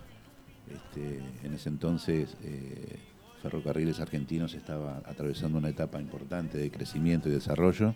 [0.71, 2.99] Este, en ese entonces eh,
[3.43, 7.95] Ferrocarriles Argentinos estaba atravesando una etapa importante de crecimiento y desarrollo.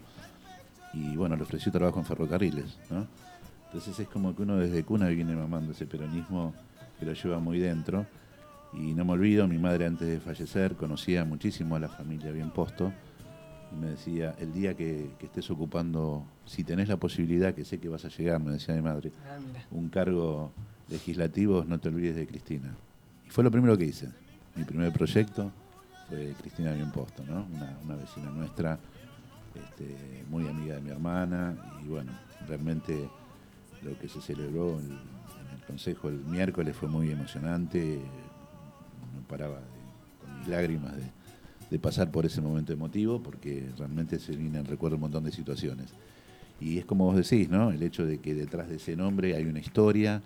[0.95, 2.79] Y bueno, le ofreció trabajo en ferrocarriles.
[3.67, 6.55] Entonces es como que uno desde cuna viene mamando ese peronismo
[6.99, 8.07] que lo lleva muy dentro.
[8.73, 12.51] Y no me olvido, mi madre antes de fallecer conocía muchísimo a la familia Bien
[12.51, 12.93] Posto.
[13.73, 17.79] Y me decía, el día que, que estés ocupando, si tenés la posibilidad, que sé
[17.79, 19.39] que vas a llegar, me decía mi madre, Ah,
[19.71, 20.53] un cargo
[20.89, 22.75] legislativo, no te olvides de Cristina.
[23.27, 24.09] Y fue lo primero que hice.
[24.55, 25.51] Mi primer proyecto
[26.09, 27.47] fue Cristina Bien Posto, ¿no?
[27.55, 28.79] una, una vecina nuestra,
[29.55, 31.55] este, muy amiga de mi hermana.
[31.83, 32.13] Y bueno,
[32.47, 33.09] realmente
[33.83, 38.01] lo que se celebró en, en el Consejo el miércoles fue muy emocionante.
[39.15, 41.03] No paraba de- con mis lágrimas de,
[41.73, 45.89] de pasar por ese momento emotivo, porque realmente se vienen recuerdo un montón de situaciones.
[46.61, 47.71] Y es como vos decís, ¿no?
[47.71, 50.21] El hecho de que detrás de ese nombre hay una historia,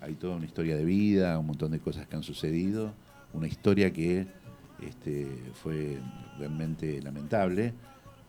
[0.00, 2.92] hay toda una historia de vida, un montón de cosas que han sucedido,
[3.32, 4.28] una historia que
[4.80, 5.98] este, fue
[6.38, 7.72] realmente lamentable,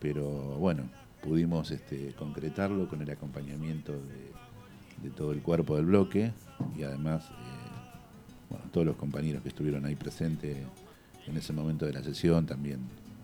[0.00, 0.24] pero
[0.58, 0.82] bueno,
[1.22, 6.32] pudimos este, concretarlo con el acompañamiento de, de todo el cuerpo del bloque
[6.76, 7.34] y además eh,
[8.50, 10.56] bueno, todos los compañeros que estuvieron ahí presentes
[11.28, 12.78] en ese momento de la sesión también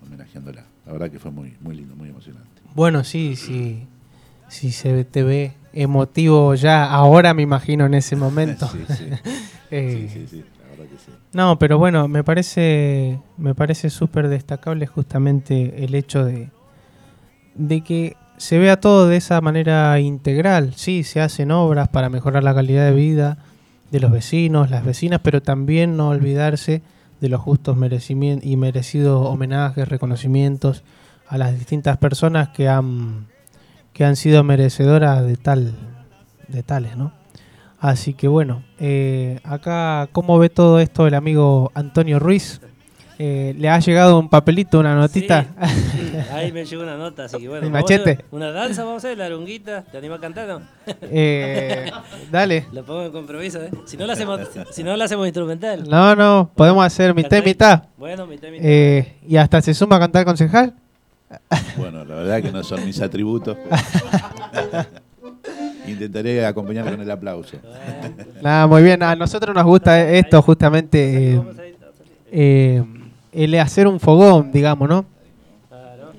[0.07, 0.65] homenajeándola.
[0.87, 2.49] La verdad que fue muy, muy lindo, muy emocionante.
[2.75, 3.87] Bueno, sí, sí.
[4.49, 8.69] Si se te ve emotivo ya ahora, me imagino en ese momento.
[8.69, 9.05] Sí, sí.
[9.75, 11.11] Eh, Sí, sí, sí, la verdad que sí.
[11.33, 16.51] No, pero bueno, me parece me parece súper destacable justamente el hecho de,
[17.55, 20.75] de que se vea todo de esa manera integral.
[20.77, 23.39] Sí, se hacen obras para mejorar la calidad de vida
[23.91, 26.83] de los vecinos, las vecinas, pero también no olvidarse
[27.23, 30.83] de los justos merecimientos y merecidos homenajes, reconocimientos
[31.29, 33.29] a las distintas personas que han
[33.93, 35.73] que han sido merecedoras de tal
[36.49, 37.13] de tales, ¿no?
[37.79, 42.61] Así que bueno, eh, acá, ¿cómo ve todo esto el amigo Antonio Ruiz?
[43.19, 45.47] Eh, ¿Le ha llegado un papelito, una notita?
[45.67, 47.67] Sí, ahí me llegó una nota, así que bueno.
[47.67, 48.25] El machete.
[48.31, 49.83] Una danza vamos a hacer, la arunguita.
[49.83, 50.63] ¿Te animas a cantar, no?
[51.03, 51.91] Eh,
[52.31, 52.67] dale.
[52.73, 53.71] La pongo en compromiso, ¿eh?
[53.87, 54.41] Si no la hacemos,
[54.71, 55.89] si no la hacemos instrumental.
[55.89, 57.83] No, no, podemos hacer mitad y mitad.
[57.97, 58.67] Bueno, mitad y mitad.
[58.67, 60.75] Eh, y hasta se suma a cantar concejal.
[61.77, 63.57] Bueno, la verdad que no son mis atributos.
[65.87, 67.57] Intentaré acompañar con el aplauso.
[68.41, 69.03] Nada, muy bien.
[69.03, 71.43] A nosotros nos gusta esto justamente, eh,
[72.31, 72.85] eh,
[73.33, 75.05] el hacer un fogón, digamos, ¿no?
[75.69, 76.13] Claro.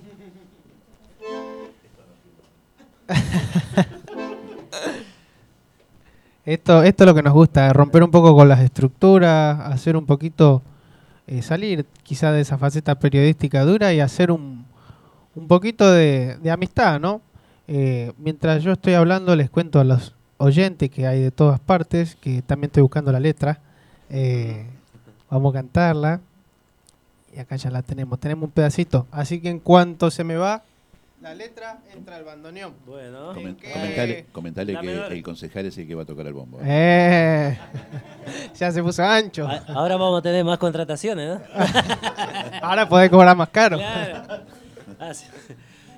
[6.46, 10.06] Esto, esto es lo que nos gusta, romper un poco con las estructuras, hacer un
[10.06, 10.62] poquito,
[11.26, 14.66] eh, salir quizá de esa faceta periodística dura y hacer un,
[15.36, 17.22] un poquito de, de amistad, ¿no?
[17.68, 22.16] Eh, mientras yo estoy hablando, les cuento a los oyentes que hay de todas partes,
[22.16, 23.62] que también estoy buscando la letra.
[24.10, 24.66] Eh,
[25.30, 26.20] vamos a cantarla.
[27.36, 29.08] Y acá ya la tenemos, tenemos un pedacito.
[29.12, 30.64] Así que en cuanto se me va
[31.22, 32.74] la letra, entra el bandoneón.
[32.86, 33.34] Bueno.
[33.34, 33.72] Comen- qué?
[33.72, 34.78] Comentale, comentale
[35.08, 36.60] que el concejal es el que va a tocar el bombo.
[36.62, 37.58] Eh,
[38.60, 39.48] ya se puso ancho.
[39.48, 41.42] A- Ahora vamos a tener más contrataciones, ¿no?
[42.62, 43.78] Ahora podés cobrar más caro.
[43.78, 44.44] Claro.
[45.00, 45.12] Ah.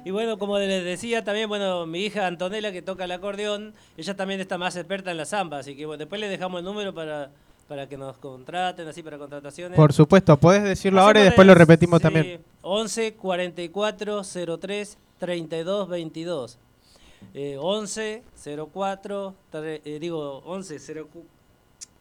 [0.06, 4.16] Y bueno, como les decía también, bueno, mi hija Antonella que toca el acordeón, ella
[4.16, 6.94] también está más experta en la samba, así que bueno, después le dejamos el número
[6.94, 7.32] para,
[7.68, 9.76] para que nos contraten, así para contrataciones.
[9.76, 12.44] Por supuesto, podés decirlo ahora y después lo repetimos sí, también.
[12.62, 14.22] 11 44
[14.60, 16.58] 03 32 22.
[17.34, 18.24] Eh, 11
[18.72, 21.08] 04 tre- eh, digo 11 0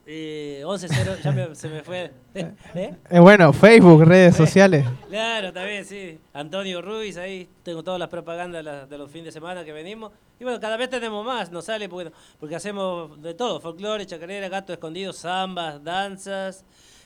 [0.07, 2.11] eh, 11 0 ya me- se me fue.
[2.35, 2.95] ¿Eh?
[3.11, 4.85] Eh, bueno, Facebook, redes sociales.
[5.09, 6.19] Claro, también, sí.
[6.33, 10.11] Antonio Ruiz, ahí tengo todas las propagandas de los fines de semana que venimos.
[10.41, 14.49] Y bueno, cada vez tenemos más, nos sale porque, porque hacemos de todo, folclore, chacarera,
[14.49, 16.65] gato escondido, zambas, danzas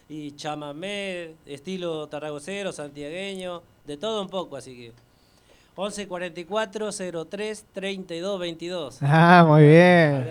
[0.08, 4.92] y chamamé, estilo tarragocero, santiagueño, de todo un poco, así que
[5.80, 6.90] 11 44
[7.30, 8.98] 03 32 22.
[9.00, 10.28] Ah, muy bien.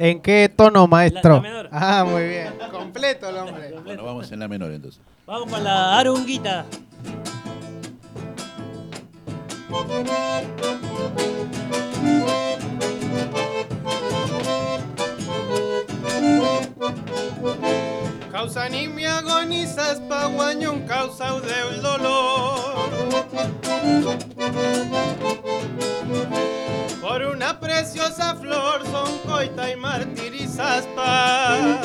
[0.00, 1.34] ¿En qué tono, maestro?
[1.34, 1.68] La menor.
[1.70, 2.54] Ah, muy bien.
[2.72, 3.74] Completo el hombre.
[3.84, 5.02] Bueno, vamos en la menor entonces.
[5.26, 6.64] Vamos con la arunguita.
[18.32, 22.90] Causa anemia agonizas paguañón causa del dolor.
[27.00, 31.78] Por una preciosa flor son coita y martirizaspa.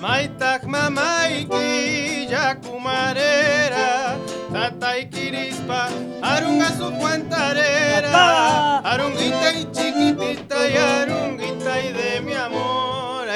[0.00, 4.16] Maitak mamaiki yakumarera
[4.52, 5.88] Tatay kirispa
[6.22, 11.53] arunga su cuantarera Arunguita y chiquitita y arunguita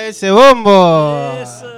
[0.08, 1.77] ese bombo.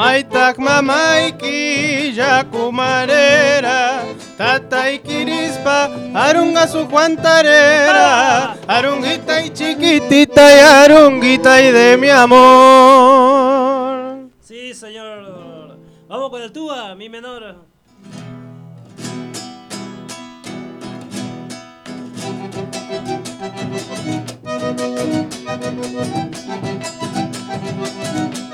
[0.00, 4.00] Maitak mamaiki yakumarera
[4.38, 12.80] Tatay kirispa arunga su cuantarera Arunguita y chiquitita y arunguita y de mi amor
[14.40, 15.76] Sí, señor.
[16.08, 17.56] Vamos con el tuba, mi menor.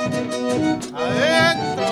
[0.07, 1.87] Adentro.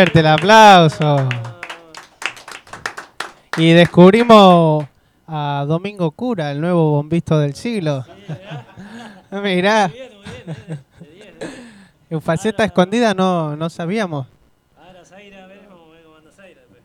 [0.00, 1.28] Fuerte el aplauso.
[3.58, 4.86] Y descubrimos
[5.26, 8.06] a Domingo Cura, el nuevo bombisto del siglo.
[9.30, 9.92] Mirá,
[12.08, 14.26] en faceta escondida no, no sabíamos.
[14.74, 16.62] Ahora Zaira, veremos cómo anda Zaira.
[16.70, 16.80] pues.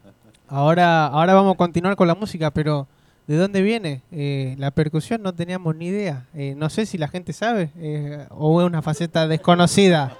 [0.49, 2.85] Ahora, ahora vamos a continuar con la música, pero
[3.27, 4.01] ¿de dónde viene?
[4.11, 6.25] Eh, la percusión no teníamos ni idea.
[6.33, 10.17] Eh, no sé si la gente sabe eh, o es una faceta desconocida.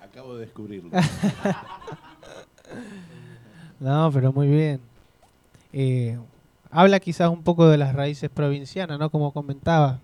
[0.00, 0.90] Acabo de descubrirlo.
[3.80, 4.80] No, pero muy bien.
[5.72, 6.18] Eh,
[6.70, 9.10] habla quizás un poco de las raíces provincianas, ¿no?
[9.10, 10.00] Como comentaba,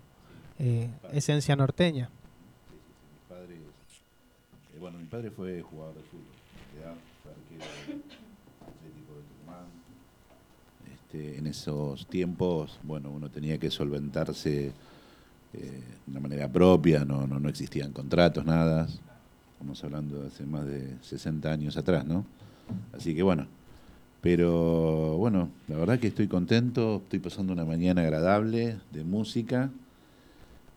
[0.59, 2.09] eh, esencia norteña.
[3.11, 3.57] Mis padres,
[4.73, 6.23] eh, bueno, mi padre fue jugador de fútbol,
[6.81, 6.93] ¿ya?
[7.21, 7.65] fue arquero
[8.61, 9.65] atlético de Tucumán.
[10.93, 17.27] Este, en esos tiempos, bueno, uno tenía que solventarse eh, de una manera propia, no,
[17.27, 18.87] no, no existían contratos, nada.
[19.53, 22.25] Estamos hablando de hace más de 60 años atrás, ¿no?
[22.93, 23.47] Así que bueno,
[24.25, 29.69] pero bueno, la verdad que estoy contento, estoy pasando una mañana agradable de música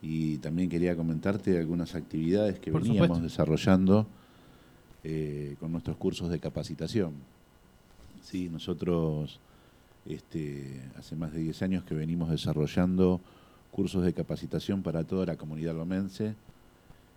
[0.02, 3.24] y también quería comentarte algunas actividades que Por veníamos supuesto.
[3.24, 4.06] desarrollando
[5.02, 7.14] eh, con nuestros cursos de capacitación.
[8.20, 9.40] Sí, nosotros
[10.04, 13.18] este, hace más de 10 años que venimos desarrollando
[13.70, 16.34] cursos de capacitación para toda la comunidad lomense.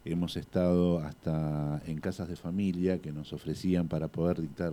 [0.06, 4.72] Hemos estado hasta en casas de familia que nos ofrecían para poder dictar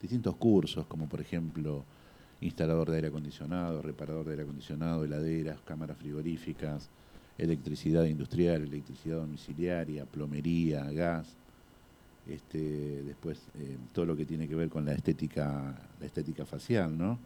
[0.00, 1.84] distintos cursos, como por ejemplo
[2.40, 6.90] instalador de aire acondicionado, reparador de aire acondicionado, heladeras, cámaras frigoríficas,
[7.38, 11.36] electricidad industrial, electricidad domiciliaria, plomería, gas,
[12.28, 16.96] este, después eh, todo lo que tiene que ver con la estética, la estética facial,
[16.96, 17.18] ¿no?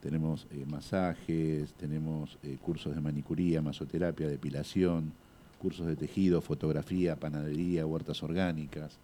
[0.00, 5.12] Tenemos eh, masajes, tenemos eh, cursos de manicuría, masoterapia, depilación,
[5.58, 8.96] cursos de tejido, fotografía, panadería, huertas orgánicas.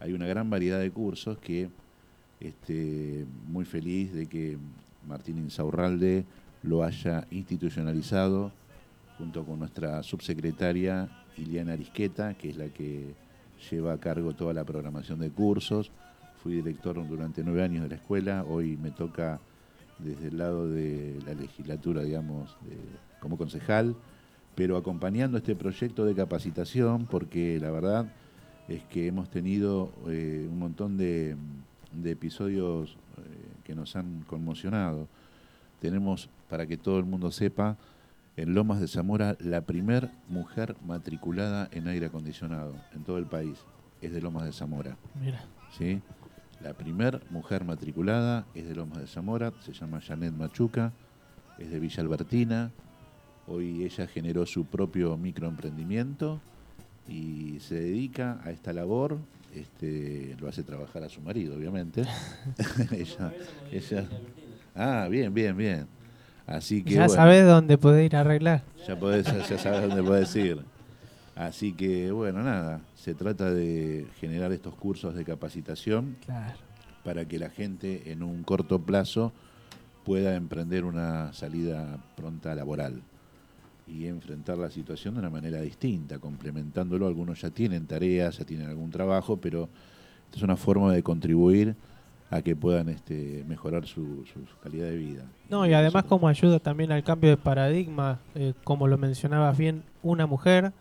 [0.00, 1.68] Hay una gran variedad de cursos que
[2.40, 4.58] este, muy feliz de que
[5.06, 6.24] Martín Insaurralde
[6.62, 8.52] lo haya institucionalizado
[9.18, 13.14] junto con nuestra subsecretaria Iliana Arisqueta, que es la que
[13.70, 15.90] lleva a cargo toda la programación de cursos.
[16.42, 19.40] Fui director durante nueve años de la escuela, hoy me toca
[19.98, 22.56] desde el lado de la legislatura, digamos,
[23.20, 23.96] como concejal,
[24.54, 28.12] pero acompañando este proyecto de capacitación, porque la verdad
[28.68, 31.36] es que hemos tenido eh, un montón de,
[32.02, 33.22] de episodios eh,
[33.64, 35.08] que nos han conmocionado.
[35.80, 37.76] Tenemos, para que todo el mundo sepa,
[38.36, 43.58] en Lomas de Zamora la primer mujer matriculada en aire acondicionado en todo el país.
[44.02, 44.96] Es de Lomas de Zamora.
[45.20, 45.42] Mira.
[45.76, 46.02] ¿sí?
[46.62, 50.92] La primer mujer matriculada es de Lomas de Zamora, se llama Janet Machuca,
[51.58, 52.72] es de Villa Albertina.
[53.46, 56.40] Hoy ella generó su propio microemprendimiento
[57.08, 59.18] y se dedica a esta labor.
[59.60, 62.02] Este, lo hace trabajar a su marido, obviamente.
[62.92, 63.32] ella,
[63.72, 64.08] ella-
[64.74, 65.86] ah, bien, bien, bien.
[66.46, 67.14] Así que Ya bueno.
[67.14, 68.62] sabes dónde puede ir a arreglar.
[68.86, 70.60] Ya, podés, ya, ya sabes dónde puedes ir.
[71.34, 76.56] Así que, bueno, nada, se trata de generar estos cursos de capacitación Claro.
[77.04, 79.32] para que la gente en un corto plazo
[80.04, 83.02] pueda emprender una salida pronta laboral
[83.86, 87.06] y enfrentar la situación de una manera distinta, complementándolo.
[87.06, 89.68] Algunos ya tienen tareas, ya tienen algún trabajo, pero
[90.26, 91.76] esta es una forma de contribuir
[92.28, 95.22] a que puedan este, mejorar su, su calidad de vida.
[95.48, 99.84] No, y además como ayuda también al cambio de paradigma, eh, como lo mencionabas bien,
[100.02, 100.72] una mujer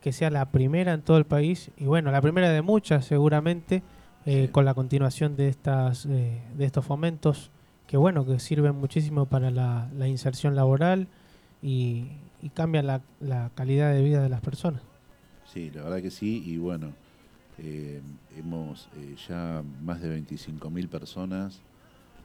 [0.00, 3.82] que sea la primera en todo el país, y bueno, la primera de muchas seguramente,
[4.24, 4.52] eh, Sí.
[4.52, 7.50] con la continuación de, estas, eh, de estos fomentos,
[7.86, 11.08] que bueno, que sirven muchísimo para la, la inserción laboral
[11.62, 12.06] y,
[12.46, 14.80] y cambian la, la calidad de vida de las personas.
[15.52, 16.92] Sí, la verdad que sí, y bueno,
[17.58, 18.00] eh,
[18.36, 21.60] hemos eh, ya más de 25.000 personas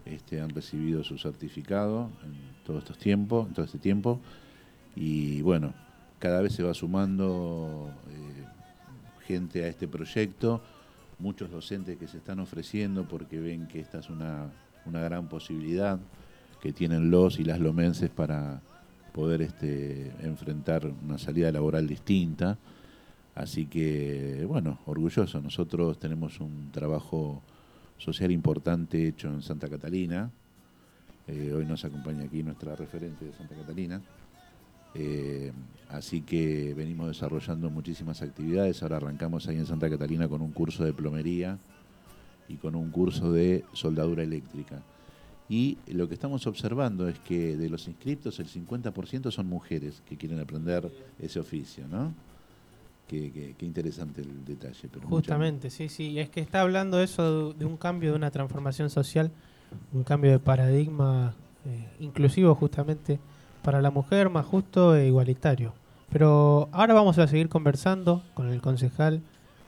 [0.06, 4.20] este, han recibido su certificado en todos estos tiempos, en todo este tiempo,
[4.96, 5.74] y bueno,
[6.20, 10.62] cada vez se va sumando eh, gente a este proyecto,
[11.18, 14.52] muchos docentes que se están ofreciendo porque ven que esta es una,
[14.86, 16.00] una gran posibilidad
[16.62, 18.62] que tienen los y las lomenses para
[19.14, 22.58] poder este, enfrentar una salida laboral distinta.
[23.36, 25.42] Así que, bueno, orgulloso.
[25.42, 27.42] Nosotros tenemos un trabajo
[27.98, 30.32] social importante hecho en Santa Catalina.
[31.28, 34.02] Eh, hoy nos acompaña aquí nuestra referente de Santa Catalina.
[34.94, 35.54] Eh,
[35.90, 38.82] así que venimos desarrollando muchísimas actividades.
[38.84, 41.58] Ahora arrancamos ahí en Santa Catalina con un curso de plomería
[42.50, 44.82] y con un curso de soldadura eléctrica.
[45.50, 50.16] Y lo que estamos observando es que de los inscriptos el 50% son mujeres que
[50.18, 50.90] quieren aprender
[51.20, 52.14] ese oficio, ¿no?
[53.08, 54.88] Qué, qué- qué interesante el detalle.
[54.90, 56.12] Pero Justamente, sí, sí.
[56.12, 59.32] Y es que está hablando eso de, de un cambio, de una transformación social,
[59.92, 61.34] un cambio de paradigma
[61.66, 63.20] eh, inclusivo justamente
[63.62, 65.74] para la mujer, más justo e igualitario.
[66.10, 69.22] Pero ahora vamos a seguir conversando con el concejal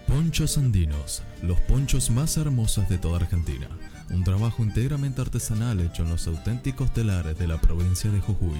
[0.08, 3.68] Ponchos Andinos, los ponchos más hermosos de toda Argentina.
[4.10, 8.58] Un trabajo íntegramente artesanal hecho en los auténticos telares de la provincia de Jujuy.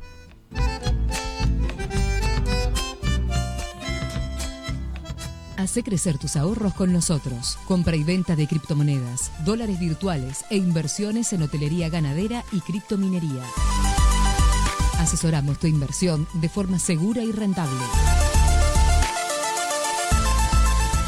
[5.66, 7.58] Hace crecer tus ahorros con nosotros.
[7.66, 13.42] Compra y venta de criptomonedas, dólares virtuales e inversiones en hotelería ganadera y criptominería.
[15.00, 17.80] Asesoramos tu inversión de forma segura y rentable.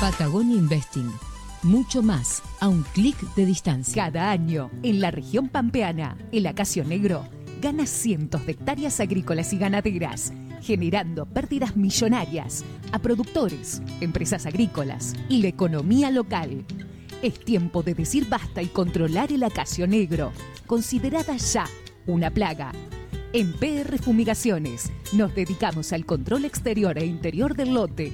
[0.01, 1.13] Patagonia Investing.
[1.63, 4.07] Mucho más a un clic de distancia.
[4.07, 7.29] Cada año, en la región pampeana, el acacio negro
[7.61, 10.33] gana cientos de hectáreas agrícolas y ganaderas,
[10.63, 16.65] generando pérdidas millonarias a productores, empresas agrícolas y la economía local.
[17.23, 20.33] Es tiempo de decir basta y controlar el acacio negro,
[20.67, 21.67] considerada ya
[22.07, 22.73] una plaga.
[23.33, 28.13] En PR Fumigaciones nos dedicamos al control exterior e interior del lote.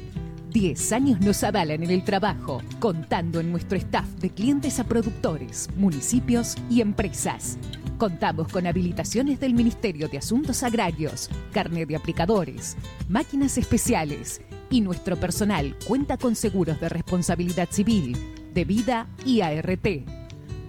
[0.54, 5.68] 10 años nos avalan en el trabajo, contando en nuestro staff de clientes a productores,
[5.76, 7.58] municipios y empresas.
[7.98, 12.76] Contamos con habilitaciones del Ministerio de Asuntos Agrarios, carnet de aplicadores,
[13.08, 18.16] máquinas especiales y nuestro personal cuenta con seguros de responsabilidad civil,
[18.54, 19.88] de vida y ART.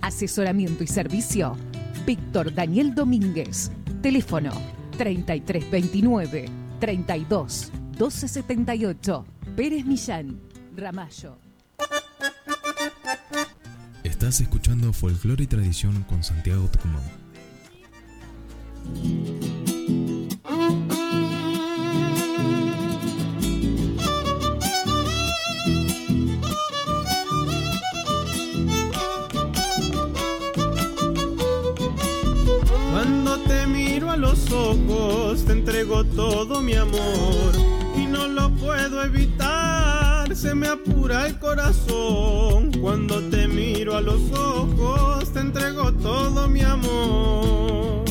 [0.02, 1.56] Asesoramiento y servicio.
[2.08, 3.72] Víctor Daniel Domínguez.
[4.02, 4.52] Teléfono
[4.98, 6.46] 3329
[6.80, 9.35] 32 1278.
[9.56, 10.42] Pérez Millán.
[10.76, 11.38] Ramallo.
[14.04, 17.04] Estás escuchando Folclore y Tradición con Santiago Tucumán.
[32.92, 37.85] Cuando te miro a los ojos, te entrego todo mi amor
[38.28, 40.36] no lo puedo evitar.
[40.36, 42.72] Se me apura el corazón.
[42.82, 48.06] Cuando te miro a los ojos, te entrego todo mi amor.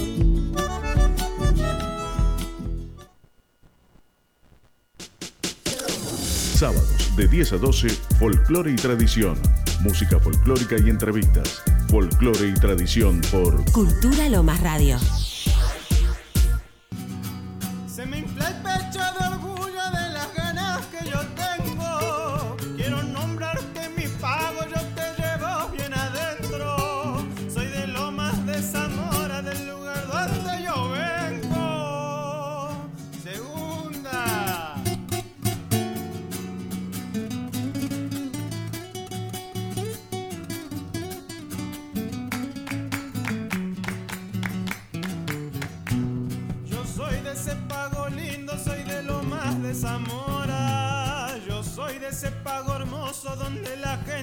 [6.56, 7.88] Sábados de 10 a 12,
[8.18, 9.36] Folclore y Tradición.
[9.80, 11.62] Música folclórica y entrevistas.
[11.88, 14.98] Folclore y Tradición por Cultura Lomas Radio.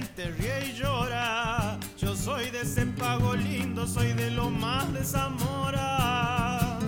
[0.02, 1.78] gente ríe y llora.
[2.00, 6.80] Yo soy de ese pago lindo, soy de lo más de Zamora.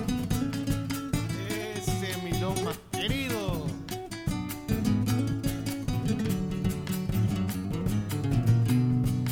[1.75, 3.67] Ese mi lo más querido.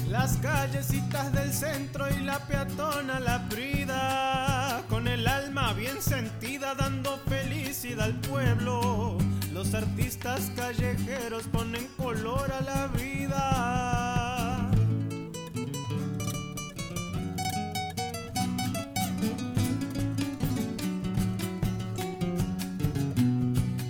[0.09, 7.17] Las callecitas del centro y la peatona la brida, con el alma bien sentida dando
[7.27, 9.20] felicidad al pueblo
[9.61, 14.71] los artistas callejeros ponen color a la vida.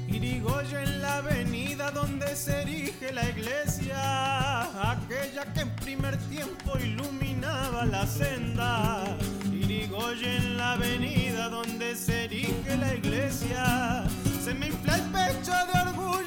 [0.09, 7.85] Irigoyen en la avenida donde se erige la iglesia, aquella que en primer tiempo iluminaba
[7.85, 9.05] la senda.
[9.45, 14.03] Irigoyen en la avenida donde se erige la iglesia,
[14.51, 16.20] se me infla el pecho de orgullo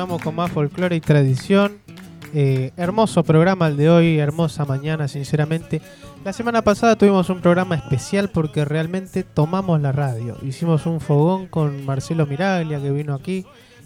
[0.00, 1.72] continuamos con más folclore y tradición.
[2.32, 5.82] Eh, hermoso programa el de hoy, hermosa mañana, sinceramente.
[6.24, 10.38] La semana pasada tuvimos un programa especial porque realmente tomamos la radio.
[10.40, 13.44] Hicimos un fogón con Marcelo Miraglia que vino aquí,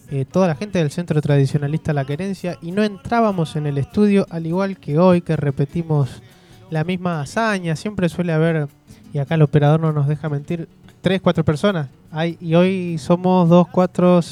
[0.08, 4.24] eh, toda la gente del Centro Tradicionalista La Querencia y no entrábamos en el estudio
[4.30, 6.22] al igual que hoy que repetimos
[6.70, 7.74] la misma hazaña.
[7.74, 8.68] Siempre suele haber,
[9.12, 10.68] y acá el operador no nos deja mentir,
[11.00, 11.88] 3, 4 personas.
[12.12, 14.22] Hay, y hoy somos 2, 4,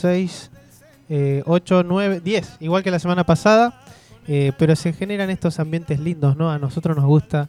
[1.13, 3.81] 6, 8, 9, 10, igual que la semana pasada.
[4.29, 6.51] Eh, pero se generan estos ambientes lindos, ¿no?
[6.51, 7.49] A nosotros nos gusta,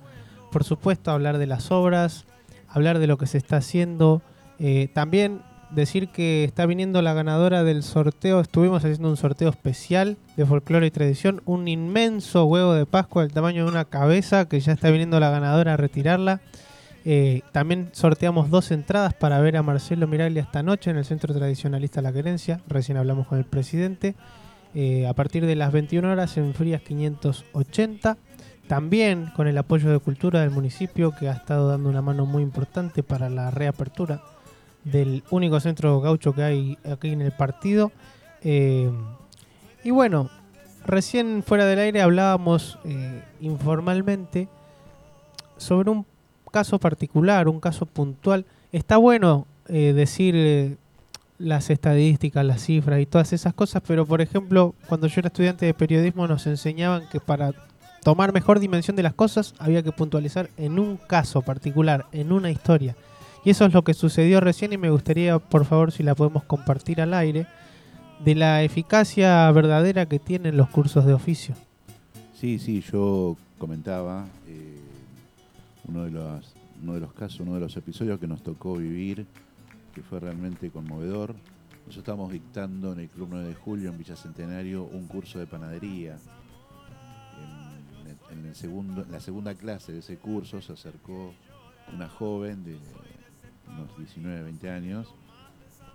[0.51, 2.25] por supuesto, hablar de las obras,
[2.67, 4.21] hablar de lo que se está haciendo.
[4.59, 5.41] eh, también
[5.73, 8.39] decir que está viniendo la ganadora del sorteo.
[8.39, 11.41] Estuvimos haciendo un sorteo especial de folclore y tradición.
[11.45, 15.31] Un inmenso huevo de Pascua del tamaño de una cabeza que ya está viniendo la
[15.31, 16.41] ganadora a retirarla.
[17.05, 21.33] Eh, también sorteamos dos entradas para ver a Marcelo Miraglia esta noche en el Centro
[21.33, 22.61] Tradicionalista La Querencia.
[22.67, 24.15] Recién hablamos con el presidente.
[24.73, 28.17] Eh, a partir de las 21 horas en Frías 580.
[28.67, 32.41] También con el apoyo de Cultura del municipio que ha estado dando una mano muy
[32.41, 34.21] importante para la reapertura
[34.85, 37.91] del único centro gaucho que hay aquí en el partido.
[38.41, 38.89] Eh,
[39.83, 40.29] y bueno,
[40.85, 42.79] recién fuera del aire hablábamos
[43.41, 44.47] informalmente
[45.57, 46.05] sobre un
[46.53, 48.45] caso particular, un caso puntual.
[48.71, 50.77] Está bueno eh, decir eh,
[51.39, 55.65] las estadísticas, las cifras y todas esas cosas, pero por ejemplo, cuando yo era estudiante
[55.65, 57.53] de periodismo nos enseñaban que para
[58.03, 62.51] tomar mejor dimensión de las cosas había que puntualizar en un caso particular, en una
[62.51, 62.95] historia.
[63.43, 66.43] Y eso es lo que sucedió recién y me gustaría, por favor, si la podemos
[66.43, 67.47] compartir al aire,
[68.23, 71.55] de la eficacia verdadera que tienen los cursos de oficio.
[72.39, 74.82] Sí, sí, yo comentaba eh,
[75.85, 79.25] uno, de los, uno de los casos, uno de los episodios que nos tocó vivir,
[79.93, 81.35] que fue realmente conmovedor.
[81.85, 85.47] Nosotros estábamos dictando en el Club 9 de Julio, en Villa Centenario, un curso de
[85.47, 86.17] panadería.
[88.31, 91.33] En el segundo, en la segunda clase de ese curso se acercó
[91.93, 92.77] una joven de
[93.67, 95.13] unos 19, 20 años,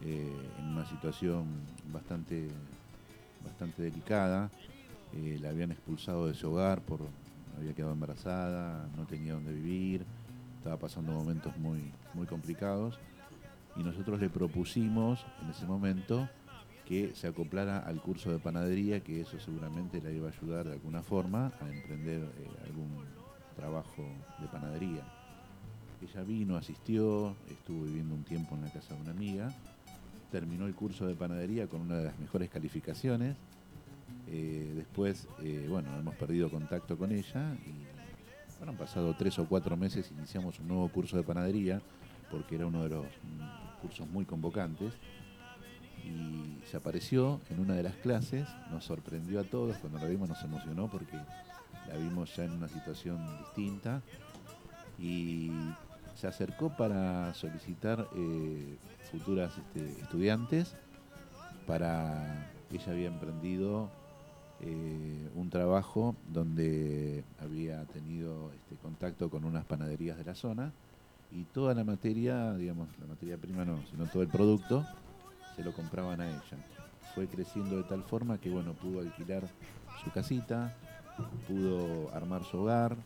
[0.04, 1.46] eh, en una situación
[1.92, 2.48] bastante,
[3.44, 4.50] bastante delicada.
[5.14, 7.00] Eh, la habían expulsado de su hogar por
[7.58, 10.04] había quedado embarazada, no tenía dónde vivir,
[10.56, 12.98] estaba pasando momentos muy, muy complicados.
[13.76, 16.28] Y nosotros le propusimos en ese momento
[16.86, 20.72] que se acoplara al curso de panadería, que eso seguramente la iba a ayudar de
[20.72, 23.04] alguna forma a emprender eh, algún
[23.54, 24.02] trabajo
[24.40, 25.02] de panadería.
[26.00, 29.52] Ella vino, asistió, estuvo viviendo un tiempo en la casa de una amiga,
[30.30, 33.36] terminó el curso de panadería con una de las mejores calificaciones.
[34.30, 37.72] Eh, después, eh, bueno, hemos perdido contacto con ella y
[38.58, 41.80] bueno, han pasado tres o cuatro meses, iniciamos un nuevo curso de panadería
[42.30, 44.92] porque era uno de los mm, cursos muy convocantes.
[46.04, 50.28] Y se apareció en una de las clases, nos sorprendió a todos, cuando la vimos
[50.28, 51.16] nos emocionó porque
[51.86, 54.02] la vimos ya en una situación distinta.
[54.98, 55.50] Y
[56.14, 58.76] se acercó para solicitar eh,
[59.10, 60.76] futuras este, estudiantes
[61.68, 63.90] para ella había emprendido
[64.60, 70.72] eh, un trabajo donde había tenido este, contacto con unas panaderías de la zona
[71.30, 74.84] y toda la materia, digamos, la materia prima no, sino todo el producto,
[75.54, 76.42] se lo compraban a ella.
[77.14, 79.44] fue creciendo de tal forma que bueno, pudo alquilar
[80.02, 80.74] su casita,
[81.46, 82.96] pudo armar su hogar,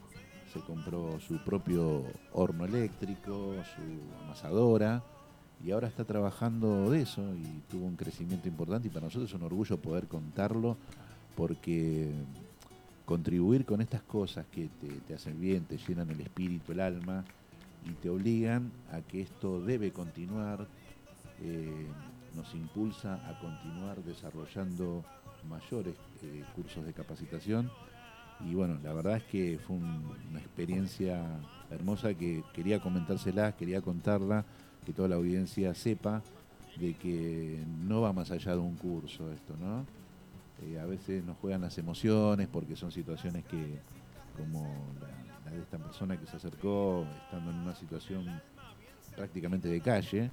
[0.53, 5.03] se compró su propio horno eléctrico, su amasadora
[5.65, 9.35] y ahora está trabajando de eso y tuvo un crecimiento importante y para nosotros es
[9.35, 10.77] un orgullo poder contarlo
[11.37, 12.11] porque
[13.05, 14.68] contribuir con estas cosas que
[15.07, 17.24] te, hacen bien, te llenan el espíritu, el alma
[17.85, 20.66] y te obligan a que esto debe continuar,
[21.43, 21.87] eh,
[22.37, 25.05] nos impulsa a continuar desarrollando
[25.49, 27.70] mayores eh, cursos de capacitación
[28.49, 31.22] y bueno, la verdad es que fue un- una experiencia
[31.70, 34.45] hermosa que quería comentársela, quería contarla,
[34.87, 36.22] que toda la audiencia sepa
[36.76, 39.85] de que no va más allá de un curso esto, ¿no?
[40.65, 43.79] Eh, a veces nos juegan las emociones porque son situaciones que,
[44.37, 44.63] como
[45.01, 48.41] la, la de esta persona que se acercó, estando en una situación
[49.17, 50.31] prácticamente de calle,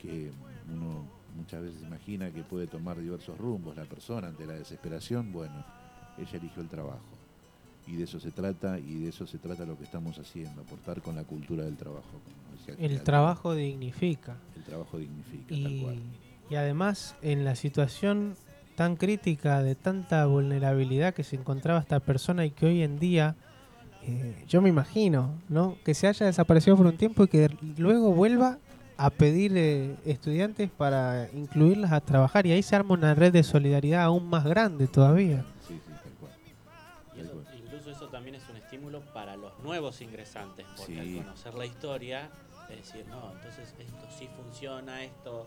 [0.00, 0.30] que
[0.68, 1.04] uno
[1.36, 5.64] muchas veces imagina que puede tomar diversos rumbos la persona ante la desesperación, bueno,
[6.18, 7.00] ella eligió el trabajo.
[7.86, 11.00] Y de eso se trata, y de eso se trata lo que estamos haciendo, aportar
[11.02, 12.20] con la cultura del trabajo.
[12.24, 14.36] como El trabajo dignifica.
[14.54, 16.02] El trabajo dignifica, tal cual.
[16.50, 18.36] y además, en la situación
[18.80, 23.36] tan crítica, de tanta vulnerabilidad que se encontraba esta persona y que hoy en día,
[24.04, 25.76] eh, yo me imagino, ¿no?
[25.84, 28.56] Que se haya desaparecido por un tiempo y que luego vuelva
[28.96, 33.42] a pedir eh, estudiantes para incluirlas a trabajar y ahí se arma una red de
[33.42, 35.44] solidaridad aún más grande todavía.
[35.68, 36.32] Sí, sí, tal cual.
[37.14, 41.18] Y eso- incluso eso también es un estímulo para los nuevos ingresantes, porque Sí.
[41.18, 42.30] al conocer la historia,
[42.70, 45.46] es decir, no, entonces esto sí funciona, esto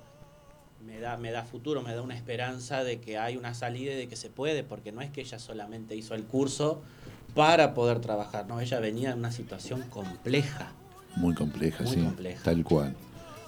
[0.85, 3.95] me da, me da futuro, me da una esperanza de que hay una salida y
[3.95, 6.81] de que se puede, porque no es que ella solamente hizo el curso
[7.35, 10.71] para poder trabajar, no, ella venía en una situación compleja.
[11.15, 12.01] Muy compleja, Muy sí.
[12.01, 12.41] compleja.
[12.43, 12.95] Tal cual.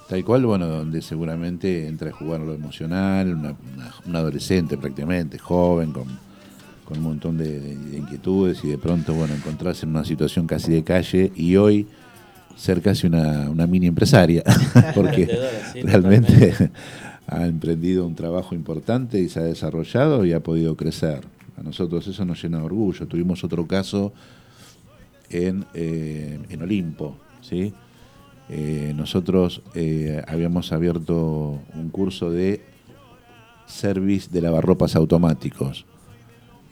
[0.08, 5.36] Tal cual, bueno, donde seguramente entra a jugar lo emocional, una, una- una adolescente prácticamente,
[5.38, 6.04] joven, con,
[6.84, 10.72] con un montón de, de inquietudes y de pronto, bueno, encontrarse en una situación casi
[10.72, 11.88] de calle y hoy
[12.56, 14.42] ser casi una, una mini empresaria,
[14.94, 15.26] porque
[15.72, 16.70] sí, realmente totalmente.
[17.26, 21.22] Ha emprendido un trabajo importante y se ha desarrollado y ha podido crecer.
[21.58, 23.06] A nosotros eso nos llena de orgullo.
[23.06, 24.12] Tuvimos otro caso
[25.30, 27.72] en, eh, en Olimpo, ¿sí?
[28.48, 32.60] Eh, nosotros eh, habíamos abierto un curso de
[33.66, 35.84] service de lavarropas automáticos.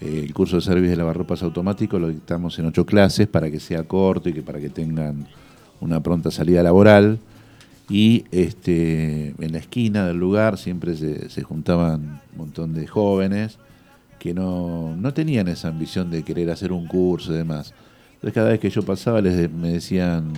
[0.01, 3.85] El curso de service de lavarropas automáticos lo dictamos en ocho clases para que sea
[3.85, 5.27] corto y que para que tengan
[5.81, 7.19] una pronta salida laboral.
[7.89, 13.59] Y este, en la esquina del lugar siempre se, juntaban un montón de jóvenes
[14.19, 17.75] que no, no tenían esa ambición de querer hacer un curso y demás.
[18.15, 20.33] Entonces cada vez que yo pasaba les me decían,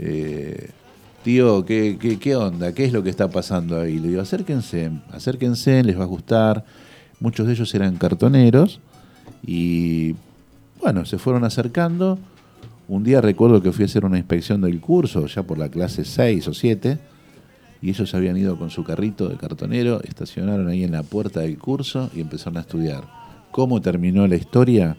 [0.00, 0.70] eh,
[1.22, 2.74] tío, ¿qué, qué, qué onda?
[2.74, 4.00] ¿Qué es lo que está pasando ahí?
[4.00, 6.64] Le digo, acérquense, acérquense, les va a gustar.
[7.20, 8.80] Muchos de ellos eran cartoneros
[9.46, 10.16] y
[10.80, 12.18] bueno, se fueron acercando.
[12.92, 16.04] Un día recuerdo que fui a hacer una inspección del curso, ya por la clase
[16.04, 16.98] 6 o 7,
[17.80, 21.56] y ellos habían ido con su carrito de cartonero, estacionaron ahí en la puerta del
[21.56, 23.04] curso y empezaron a estudiar.
[23.50, 24.98] ¿Cómo terminó la historia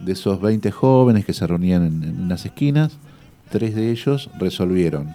[0.00, 2.96] de esos 20 jóvenes que se reunían en, en unas esquinas?
[3.50, 5.14] Tres de ellos resolvieron.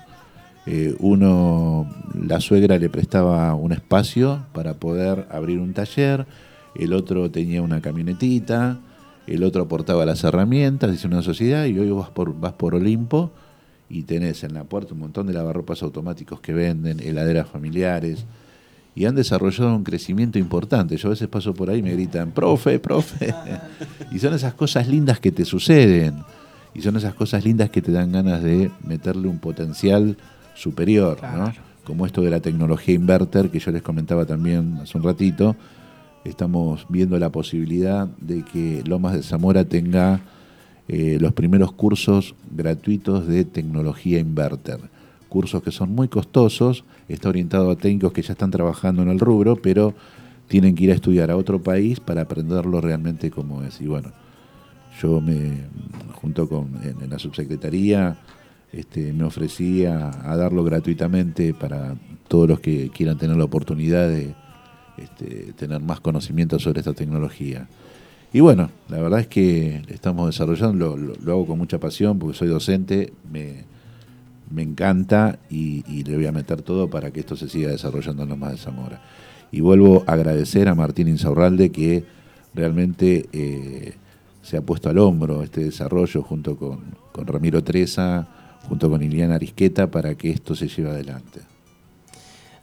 [0.68, 6.28] Eh, uno, la suegra le prestaba un espacio para poder abrir un taller,
[6.76, 8.78] el otro tenía una camionetita,
[9.36, 13.32] el otro aportaba las herramientas, dice una sociedad, y hoy vas por, vas por Olimpo
[13.90, 18.26] y tenés en la puerta un montón de lavarropas automáticos que venden, heladeras familiares,
[18.96, 20.98] y han desarrollado un crecimiento importante.
[20.98, 23.34] Yo a veces paso por ahí y me gritan, profe, profe.
[24.12, 26.24] y son esas cosas lindas que te suceden,
[26.74, 30.18] y son esas cosas lindas que te dan ganas de meterle un potencial
[30.54, 31.52] superior, ¿no?
[31.84, 35.56] Como esto de la tecnología inverter, que yo les comentaba también hace un ratito,
[36.24, 40.22] estamos viendo la posibilidad de que Lomas de Zamora tenga
[40.88, 44.80] eh, los primeros cursos gratuitos de tecnología inverter.
[45.30, 49.20] Cursos que son muy costosos, está orientado a técnicos que ya están trabajando en el
[49.20, 49.94] rubro, pero
[50.48, 53.80] tienen que ir a estudiar a otro país para aprenderlo realmente como es.
[53.82, 54.12] Y bueno,
[55.00, 55.66] yo me,
[56.14, 58.18] junto con en, la subsecretaría,
[58.74, 61.96] este, me ofrecí a darlo gratuitamente para
[62.28, 64.34] todos los que quieran tener la oportunidad de
[65.04, 67.68] este, tener más conocimiento sobre esta tecnología.
[68.32, 72.48] Y bueno, la verdad es que estamos desarrollando, lo, hago con mucha pasión porque soy
[72.48, 73.64] docente, me,
[74.52, 78.30] me encanta y, le voy a meter todo para que esto se siga desarrollando en
[78.30, 79.02] Lomas de Zamora.
[79.52, 82.04] Y vuelvo a agradecer a Martín Insaurralde que
[82.54, 83.94] realmente eh,
[84.44, 86.82] se ha puesto al hombro este desarrollo junto con,
[87.12, 88.28] con Ramiro Treza,
[88.68, 91.49] junto con Iliana Arisqueta, para que esto se lleve adelante.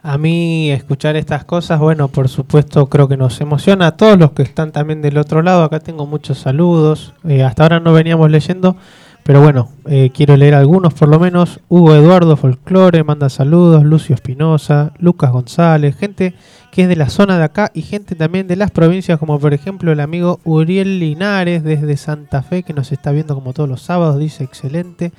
[0.09, 4.30] A mí escuchar estas cosas, bueno, por supuesto creo que nos emociona a todos los
[4.30, 5.64] que están también del otro lado.
[5.64, 7.12] Acá tengo muchos saludos.
[7.24, 8.76] Eh, hasta ahora no veníamos leyendo,
[9.24, 11.59] pero bueno, eh, quiero leer algunos por lo menos.
[11.68, 16.34] Hugo Eduardo Folclore manda saludos, Lucio Espinosa, Lucas González, gente
[16.70, 19.54] que es de la zona de acá y gente también de las provincias como por
[19.54, 23.82] ejemplo el amigo Uriel Linares desde Santa Fe que nos está viendo como todos los
[23.82, 25.11] sábados, dice excelente.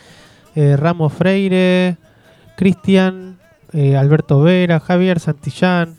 [0.56, 1.98] Eh, Ramos Freire,
[2.56, 3.37] Cristian,
[3.74, 5.98] eh, Alberto Vera, Javier Santillán,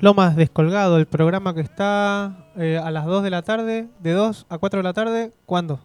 [0.00, 4.46] Lomas Descolgado, el programa que está eh, a las 2 de la tarde, de 2
[4.48, 5.80] a 4 de la tarde, ¿cuándo?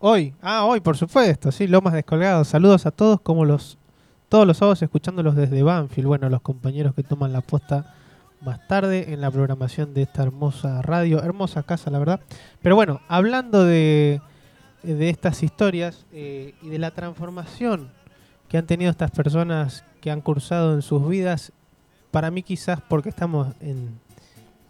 [0.00, 2.44] Hoy, ah, hoy, por supuesto, sí, Lomas Descolgado.
[2.44, 3.78] Saludos a todos, como los
[4.28, 6.06] todos los sábados escuchándolos desde Banfield.
[6.06, 7.94] Bueno, los compañeros que toman la posta
[8.42, 12.20] más tarde en la programación de esta hermosa radio, hermosa casa, la verdad.
[12.62, 14.20] Pero bueno, hablando de,
[14.82, 17.90] de estas historias eh, y de la transformación
[18.48, 21.52] que han tenido estas personas que han cursado en sus vidas,
[22.10, 23.98] para mí quizás porque estamos en,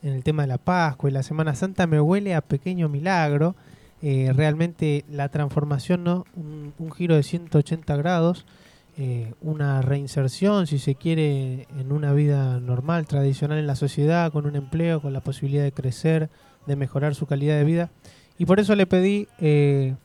[0.03, 3.55] en el tema de la Pascua y la Semana Santa me huele a pequeño milagro.
[4.01, 6.25] Eh, realmente la transformación, ¿no?
[6.37, 8.47] Un, giro de 180 grados,
[8.97, 14.47] eh, una reinserción, si se quiere, en una vida normal, tradicional en la sociedad, con
[14.47, 16.31] un empleo, con la posibilidad de crecer,
[16.67, 17.91] de mejorar su calidad de vida.
[18.39, 19.97] Y por eso le pedí eh,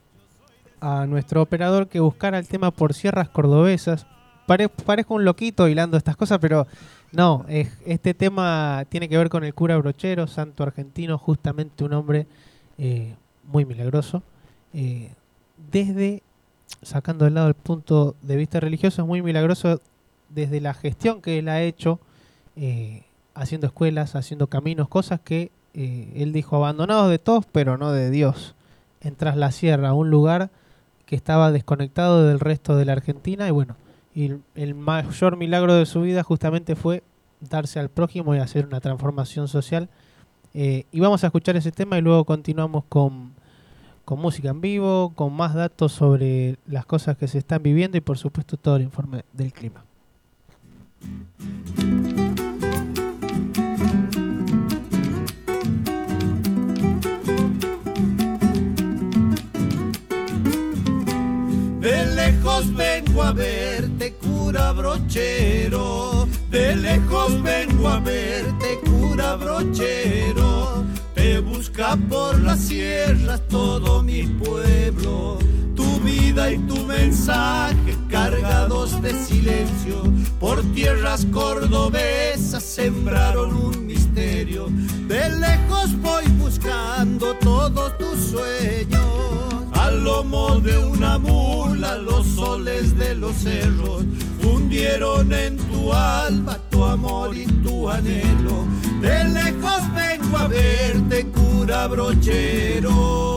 [0.82, 4.07] a nuestro operador que buscara el tema por sierras cordobesas.
[4.46, 6.68] Pare- parezco un loquito hilando estas cosas, pero
[7.12, 11.94] no, es- este tema tiene que ver con el cura brochero, santo argentino, justamente un
[11.94, 12.28] hombre
[12.78, 13.16] eh,
[13.46, 14.24] muy milagroso.
[14.74, 15.12] eh,
[15.72, 16.24] desde,
[16.82, 19.80] sacando de lado el punto de vista religioso, es muy milagroso
[20.30, 22.00] desde la gestión que él ha hecho,
[22.56, 23.04] eh,
[23.36, 28.54] haciendo escuelas, haciendo caminos, cosas que él dijo abandonados de todos, pero no de Dios.
[29.02, 30.50] En Tras la Sierra, un lugar
[31.08, 33.76] que estaba desconectado del resto de la Argentina y bueno,
[34.16, 37.03] y el- mayor milagro de su vida justamente fue
[37.39, 39.89] darse al prójimo y hacer una transformación social.
[40.53, 43.34] Eh, y vamos a escuchar ese tema y luego continuamos con,
[44.05, 48.01] con música en vivo, con más datos sobre las cosas que se están viviendo y
[48.01, 49.84] por supuesto todo el informe del clima.
[62.44, 66.28] Lejos vengo a verte, cura brochero.
[66.52, 70.84] De lejos vengo a verte, cura brochero.
[71.16, 75.39] Te busca por las sierras todo mi pueblo.
[75.74, 80.04] Tu vida y tu mensaje cargados de silencio.
[80.41, 84.68] Por tierras cordobesas sembraron un misterio.
[85.08, 89.53] De lejos voy buscando todos tus sueños.
[89.93, 94.03] Lomo de una mula los soles de los cerros
[94.41, 98.65] fundieron en tu alma tu amor y tu anhelo.
[99.01, 103.33] De lejos vengo a verte, cura brochero.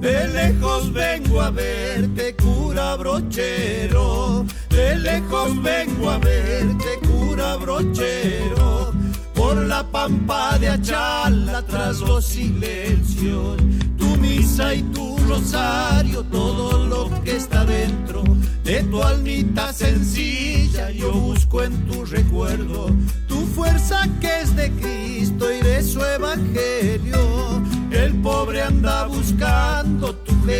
[0.00, 2.34] De lejos vengo a verte,
[2.74, 4.44] cura brochero.
[4.68, 8.92] De lejos vengo a verte, cura brochero.
[9.32, 13.56] Por la pampa de Achala tras los silencios.
[13.96, 18.24] Tu misa y tu rosario, todo lo que está dentro
[18.64, 20.90] de tu almita sencilla.
[20.90, 22.88] Yo busco en tu recuerdo
[23.28, 27.62] tu fuerza que es de Cristo y de su evangelio.
[27.92, 30.12] El pobre anda buscando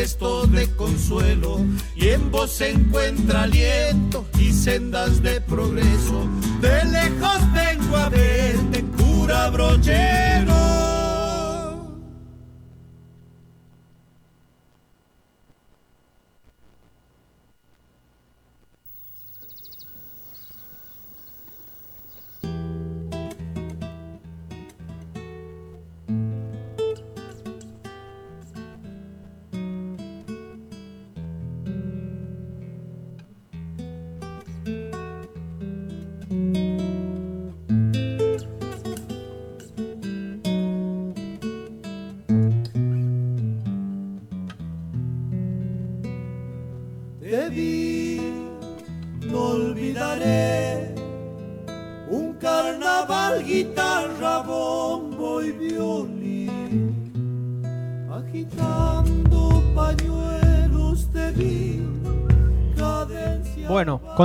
[0.04, 1.60] tu gesto de consuelo
[1.96, 6.28] y en vos se encuentra aliento y sendas de progreso.
[6.60, 10.73] De lejos vengo a verte, cura brochero.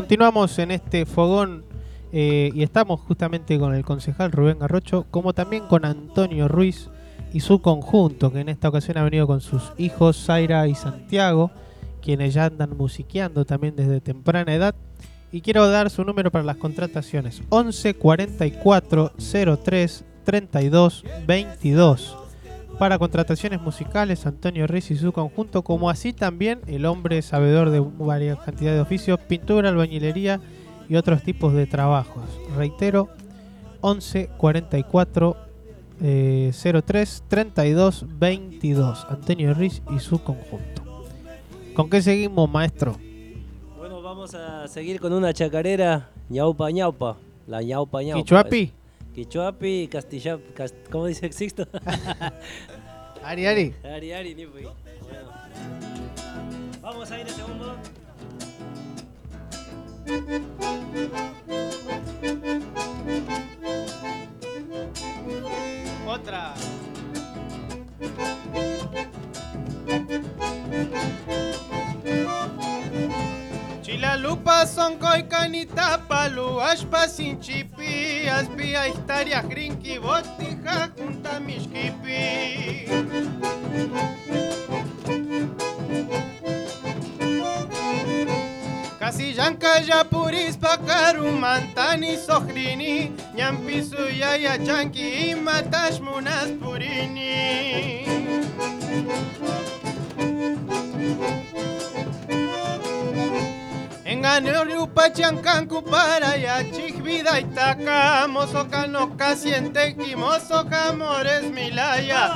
[0.09, 1.63] Continuamos en este fogón
[2.11, 6.89] Eh, y estamos justamente con el concejal Rubén Garrocho, como también con Antonio Ruiz
[7.31, 11.51] y su conjunto, que en esta ocasión ha venido con sus hijos Zaira y Santiago,
[12.01, 14.73] quienes ya andan musiqueando también desde temprana edad.
[15.31, 19.13] Y quiero dar su número para las contrataciones: 11 44
[19.63, 22.17] 03 32 22.
[22.79, 27.81] Para contrataciones musicales, Antonio Ruiz y su conjunto, como así también el hombre sabedor de
[27.81, 30.39] varias cantidades de oficios, pintura, albañilería
[30.87, 32.23] y otros tipos de trabajos.
[32.55, 33.09] Reitero,
[33.81, 35.35] 11 44
[36.01, 39.07] eh, 03 32 22.
[39.09, 40.81] Antonio Ruiz y su conjunto.
[41.75, 42.95] ¿Con qué seguimos, maestro?
[43.77, 47.17] Bueno, vamos a seguir con una chacarera ñaupa ñaupa.
[47.45, 48.23] La ñaupa ñaupa.
[48.23, 48.78] ¿Quichuapi?
[49.13, 51.67] Quichuapi, Castilla, cast- ¿cómo dice Sixto?
[53.23, 53.73] Ari, Ari.
[53.83, 54.45] Ari, Ari, ni.
[54.45, 54.73] Bueno.
[56.81, 57.75] Vamos a ir de segundo.
[66.07, 66.53] Otra.
[73.89, 82.85] Chilalupa son canita palu ashpa sin chipi aspia historia grinki botija junta mishkipi.
[88.99, 98.05] Casi yanka ya purispa karu mantani sohrini Nyampi suyaya chanki matash munas purini
[104.09, 106.63] Engaño pachancancu para ya
[107.03, 112.31] vida y taca mozo cano casiente y mozo camores milaya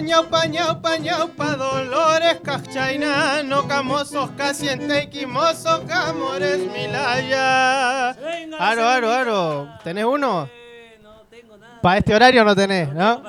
[0.00, 8.10] ñaupa ñaupa ñaupa dolores cachaina no camosos casiente y mozo camores milaya
[8.60, 9.68] Aro, aro, aro.
[9.82, 10.48] ¿Tenés uno?
[11.82, 13.22] Para este horario no tenés, ¿no?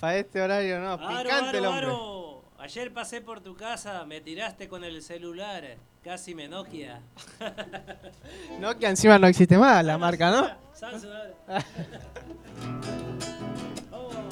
[0.00, 0.98] Para este horario no.
[0.98, 2.25] Picante el hombre.
[2.66, 7.00] Ayer pasé por tu casa, me tiraste con el celular, casi me Nokia.
[8.60, 10.50] Nokia encima no existe más la marca, ¿no?
[10.74, 11.12] Samsung,
[13.92, 14.24] ahora.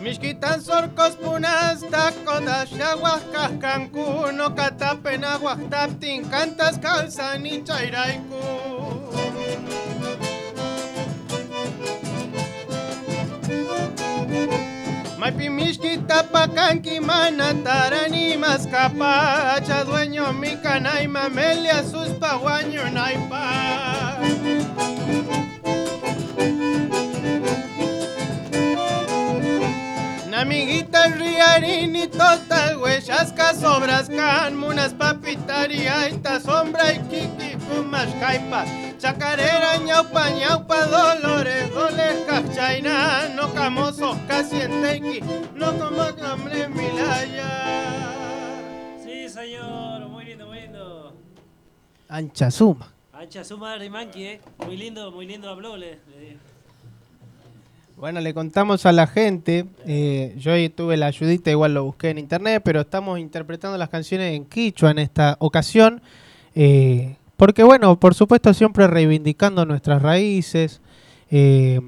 [0.00, 7.62] Mishkitan sorcos punas tacodas yaguas cascancuno catapen aguas taptin cantas calzan y.
[15.24, 23.42] Maipi mishkita pakanki mana tarani mascapa Acha dueño mi canay mamelia sus paguaño naipa.
[30.28, 38.64] Namiguita riarini total huellas sobras can munas papitaria esta sombra y kiki fumas caipa
[38.98, 45.20] chacarera ñaupa ñaupa dolores doles cachaina no camosos casi en teiki
[45.56, 47.50] no como hambre milaya
[49.04, 51.14] Sí, señor, muy lindo, muy lindo.
[52.08, 52.90] Ancha suma.
[53.12, 54.40] Ancha suma Rimanqui, eh.
[54.64, 55.76] Muy lindo, muy lindo habló.
[55.76, 55.98] Le.
[57.96, 62.10] Bueno, le contamos a la gente, eh, yo ahí tuve la ayudita, igual lo busqué
[62.10, 66.02] en internet, pero estamos interpretando las canciones en quichua en esta ocasión,
[66.54, 70.80] eh, porque bueno, por supuesto siempre reivindicando nuestras raíces,
[71.30, 71.78] eh,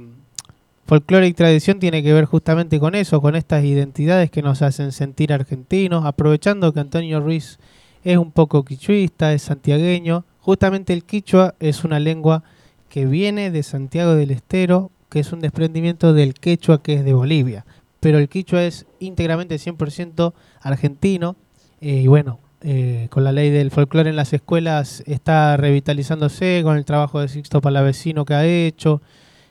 [0.85, 4.93] folclore y tradición tiene que ver justamente con eso, con estas identidades que nos hacen
[4.93, 7.59] sentir argentinos, aprovechando que Antonio Ruiz
[8.05, 12.43] es un poco quichuista, es santiagueño, justamente el quichua es una lengua
[12.91, 17.15] que viene de Santiago del Estero, que es un desprendimiento del quechua que es de
[17.15, 17.65] Bolivia.
[18.01, 21.35] Pero el quichua es íntegramente 100% argentino.
[21.81, 26.77] eh, y bueno, eh, con la ley del folclore en las escuelas está revitalizándose con
[26.77, 29.01] el trabajo de Sixto Palavecino que ha hecho.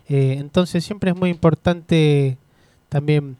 [0.09, 2.37] eh, entonces siempre es muy importante
[2.89, 3.37] también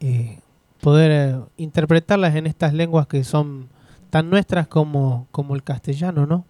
[0.00, 0.40] eh,
[0.80, 3.68] poder interpretarlas en estas lenguas que son
[4.10, 6.44] tan nuestras como, como el castellano, ¿no?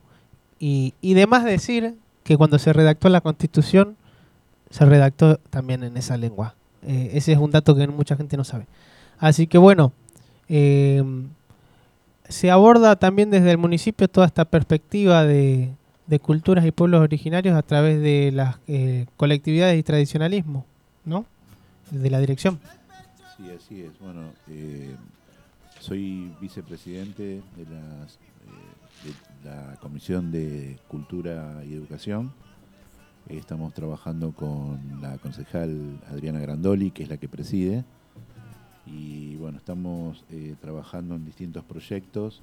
[0.59, 3.97] Y, y demás decir que cuando se redactó la constitución
[4.71, 6.55] se redactó también en esa lengua.
[6.87, 8.67] Ese es un dato que mucha gente no sabe.
[9.19, 9.93] Así que bueno,
[12.31, 15.75] se aborda también desde el municipio toda esta perspectiva de,
[16.23, 20.67] culturas y pueblos originarios a través de las eh, colectividades y tradicionalismo,
[21.05, 21.25] ¿no?
[21.91, 22.59] De la dirección.
[23.37, 23.99] Sí, así es.
[24.01, 24.97] Bueno, eh,
[25.79, 27.23] soy vicepresidente
[27.57, 29.13] de, las, eh,
[29.45, 32.33] de la Comisión de Cultura y Educación.
[33.29, 37.85] Estamos trabajando con la concejal Adriana Grandoli, que es la que preside,
[38.87, 42.43] Y bueno, estamos eh, trabajando en distintos proyectos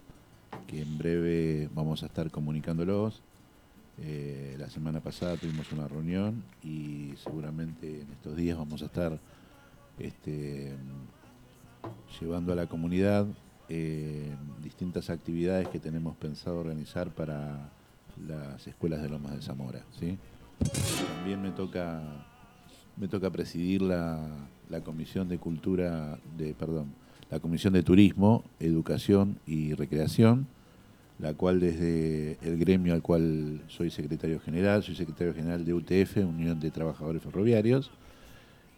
[0.68, 3.22] que en breve vamos a estar comunicándolos.
[4.00, 9.20] Eh, la semana pasada tuvimos una reunión y seguramente en estos días vamos a estar
[9.98, 10.76] este,
[12.20, 13.26] llevando a la comunidad
[13.70, 14.30] eh,
[14.64, 17.72] distintas actividades que tenemos pensado organizar para
[18.28, 19.84] las escuelas de Lomas de Zamora.
[20.00, 20.18] ¿sí?
[21.18, 22.02] También me toca,
[22.96, 24.28] me toca presidir la,
[24.70, 26.94] la Comisión de Cultura, de, perdón,
[27.30, 30.48] la Comisión de Turismo, Educación y Recreación,
[31.20, 36.18] la cual desde el gremio al cual soy secretario general, soy secretario general de UTF,
[36.18, 37.92] Unión de Trabajadores Ferroviarios,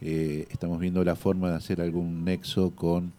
[0.02, 3.12] eh, estamos viendo la forma de hacer algún nexo con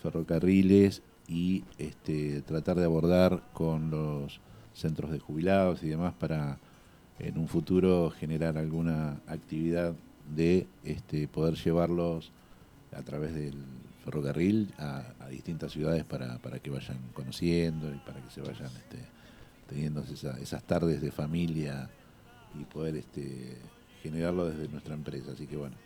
[0.00, 4.40] ferrocarriles y este, tratar de abordar con los
[4.72, 6.58] centros de jubilados y demás para
[7.18, 9.94] en un futuro generar alguna actividad
[10.34, 12.32] de este, poder llevarlos
[12.92, 13.54] a través del
[14.04, 18.98] ferrocarril a, distintas ciudades para, para, que vayan conociendo y para que se vayan este,
[19.68, 21.88] teniendo esa, esas tardes de familia
[22.58, 23.56] y poder este,
[24.02, 25.32] generarlo desde nuestra empresa.
[25.32, 25.76] Así que bueno,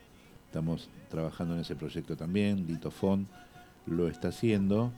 [0.46, 2.66] estamos trabajando en ese proyecto también.
[2.66, 3.28] Litofon
[3.86, 4.92] lo está haciendo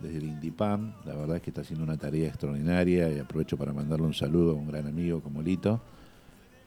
[0.00, 0.92] desde el INDIPAM.
[1.04, 4.52] La verdad es que está haciendo una tarea extraordinaria y aprovecho para mandarle un saludo
[4.52, 5.80] a un gran amigo como Lito.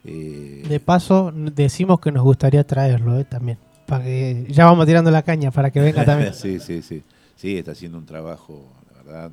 [0.05, 3.57] Eh, de paso, decimos que nos gustaría traerlo eh, también.
[3.85, 6.33] Para que ya vamos tirando la caña para que venga también.
[6.35, 7.03] sí, sí, sí.
[7.35, 8.65] Sí, está haciendo un trabajo,
[8.95, 9.31] la verdad,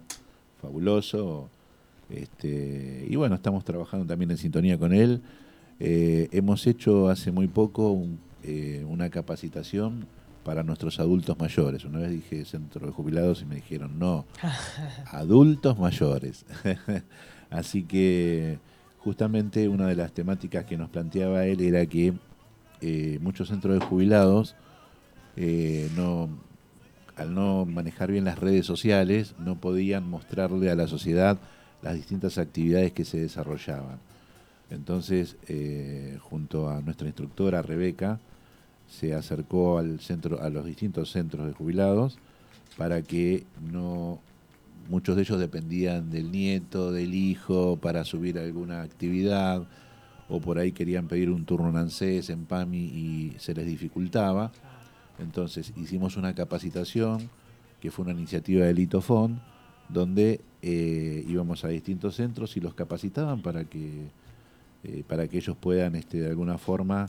[0.62, 1.48] fabuloso.
[2.09, 5.22] Este, y bueno, estamos trabajando también en sintonía con él.
[5.80, 10.06] Eh, hemos hecho hace muy poco un, eh, una capacitación
[10.44, 11.84] para nuestros adultos mayores.
[11.84, 14.24] Una vez dije centro de jubilados y me dijeron, no,
[15.10, 16.47] adultos mayores.
[17.51, 18.59] Así que
[19.06, 22.12] justamente una de las temáticas que nos planteaba él era que
[22.80, 24.56] eh, muchos centros de jubilados,
[25.36, 26.28] eh, no,
[27.14, 31.38] al no manejar bien las redes sociales, no podían mostrarle a la sociedad
[31.82, 34.00] las distintas actividades que se desarrollaban.
[34.70, 38.18] Entonces, eh, junto a nuestra instructora Rebeca,
[38.88, 42.18] se acercó al centro, a los distintos centros de jubilados
[42.76, 44.18] para que no
[44.88, 49.66] muchos de ellos dependían del nieto, del hijo para subir alguna actividad
[50.28, 54.52] o por ahí querían pedir un turno en en PAMI y se les dificultaba.
[55.18, 57.30] Entonces hicimos una capacitación
[57.80, 59.40] que fue una iniciativa del Litofon
[59.88, 64.08] donde eh, íbamos a distintos centros y los capacitaban para que
[64.84, 67.08] eh, para que ellos puedan este, de alguna forma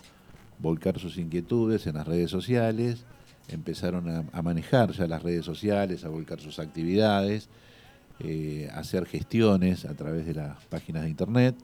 [0.57, 3.05] volcar sus inquietudes en las redes sociales,
[3.49, 7.49] empezaron a, a manejar ya las redes sociales, a volcar sus actividades,
[8.19, 11.55] eh, hacer gestiones a través de las páginas de internet.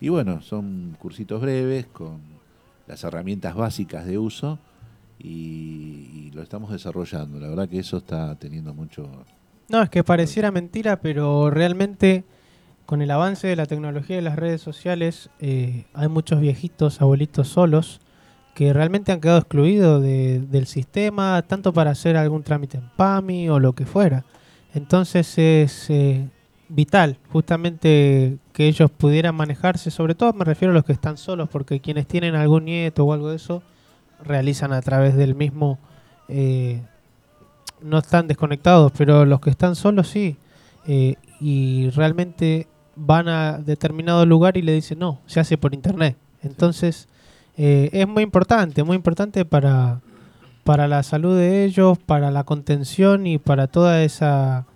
[0.00, 2.20] Y bueno, son cursitos breves con
[2.86, 4.58] las herramientas básicas de uso
[5.18, 7.38] y, y lo estamos desarrollando.
[7.38, 9.08] La verdad que eso está teniendo mucho...
[9.68, 12.24] No, es que pareciera mentira, pero realmente
[12.90, 17.46] con el avance de la tecnología y las redes sociales eh, hay muchos viejitos, abuelitos
[17.46, 18.00] solos
[18.52, 23.48] que realmente han quedado excluidos de, del sistema, tanto para hacer algún trámite en PAMI
[23.48, 24.24] o lo que fuera.
[24.74, 26.28] Entonces es eh,
[26.68, 31.48] vital justamente que ellos pudieran manejarse, sobre todo me refiero a los que están solos,
[31.50, 33.62] porque quienes tienen algún nieto o algo de eso,
[34.22, 35.78] realizan a través del mismo,
[36.28, 36.80] eh,
[37.82, 40.36] no están desconectados, pero los que están solos sí,
[40.86, 46.16] eh, y realmente van a determinado lugar y le dicen, no, se hace por internet.
[46.42, 47.08] Entonces
[47.56, 50.00] eh, es muy importante, muy importante para,
[50.64, 54.66] para la salud de ellos, para la contención y para toda esa,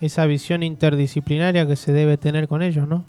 [0.00, 3.04] esa visión interdisciplinaria que se debe tener con ellos, ¿no?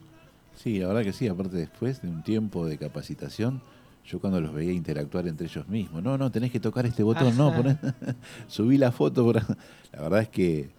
[0.55, 3.61] Sí, la verdad que sí, aparte después de un tiempo de capacitación,
[4.05, 7.37] yo cuando los veía interactuar entre ellos mismos, no, no, tenés que tocar este botón,
[7.37, 7.77] no, poné,
[8.47, 9.35] subí la foto, por...
[9.35, 10.69] la verdad es que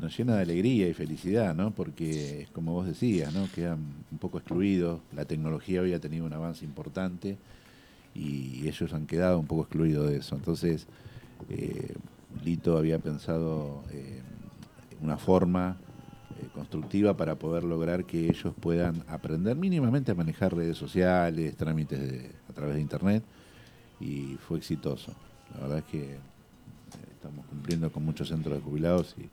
[0.00, 1.72] nos llena de alegría y felicidad, ¿no?
[1.72, 3.46] Porque, como vos decías, ¿no?
[3.54, 3.78] Quedan
[4.10, 7.36] un poco excluidos, la tecnología hoy ha tenido un avance importante
[8.14, 10.34] y ellos han quedado un poco excluidos de eso.
[10.34, 10.86] Entonces,
[11.48, 11.94] eh,
[12.44, 14.20] Lito había pensado eh,
[15.00, 15.76] una forma
[16.40, 22.00] eh, constructiva para poder lograr que ellos puedan aprender mínimamente a manejar redes sociales, trámites
[22.00, 23.22] de, a través de Internet
[24.00, 25.12] y fue exitoso.
[25.54, 26.16] La verdad es que
[27.14, 29.28] estamos cumpliendo con muchos centros de jubilados y,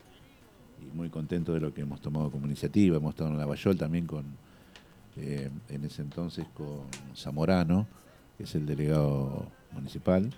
[0.93, 2.97] muy contentos de lo que hemos tomado como iniciativa.
[2.97, 4.25] Hemos estado en Lavallol también con,
[5.17, 6.85] en ese entonces con
[7.15, 7.87] Zamorano,
[8.37, 10.33] que es el delegado municipal.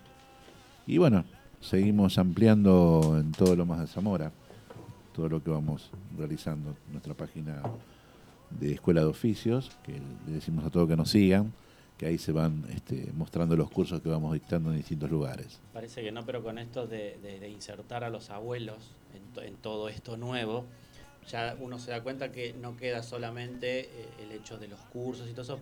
[0.86, 1.24] Y bueno,
[1.60, 4.32] seguimos ampliando en todo lo más de Zamora,
[5.14, 6.74] todo lo que vamos realizando.
[6.90, 7.62] Nuestra página
[8.50, 9.92] de Escuela de Oficios, que
[10.26, 11.52] le decimos a todos que nos sigan,
[11.98, 15.60] que ahí se van este, mostrando los cursos que vamos dictando en distintos lugares.
[15.74, 19.90] Parece que no, pero con esto de, insertar a los abuelos en, to- en todo
[19.90, 20.64] esto nuevo,
[21.28, 25.28] ya uno se da cuenta que no queda solamente eh, el hecho de los cursos
[25.28, 25.58] y todo eso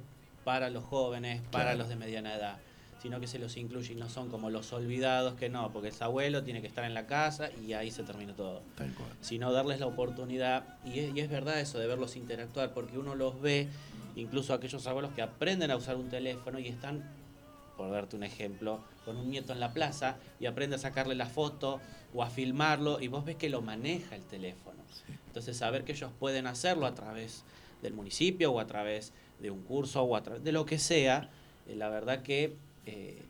[0.48, 1.78] para los jóvenes, para Claro.
[1.80, 2.56] los de mediana edad,
[3.02, 5.94] sino que se los incluye y no son como los olvidados que no, porque el
[6.00, 8.62] abuelo tiene que estar en la casa y ahí se termina todo.
[8.74, 9.10] Tal cual.
[9.20, 13.14] Sino darles la oportunidad, y es, y es verdad eso de verlos interactuar, porque uno
[13.14, 13.68] los ve,
[14.16, 17.04] incluso aquellos abuelos que aprenden a usar un teléfono y están
[17.76, 21.26] por darte un ejemplo, con un nieto en la plaza y aprende a sacarle la
[21.26, 21.78] foto
[22.14, 24.78] o a filmarlo y vos ves que lo maneja el teléfono.
[25.26, 27.44] Entonces saber que ellos pueden hacerlo a través
[27.82, 31.30] del municipio o a través de un curso o de lo que sea,
[31.66, 32.56] eh, la verdad que
[32.86, 33.22] eh,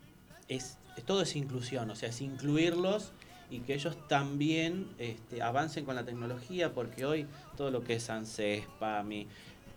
[0.48, 3.12] es, todo es inclusión, o sea, es incluirlos
[3.50, 7.26] y que ellos también este, avancen con la tecnología, porque hoy
[7.56, 9.26] todo lo que es ANSES, PAMI,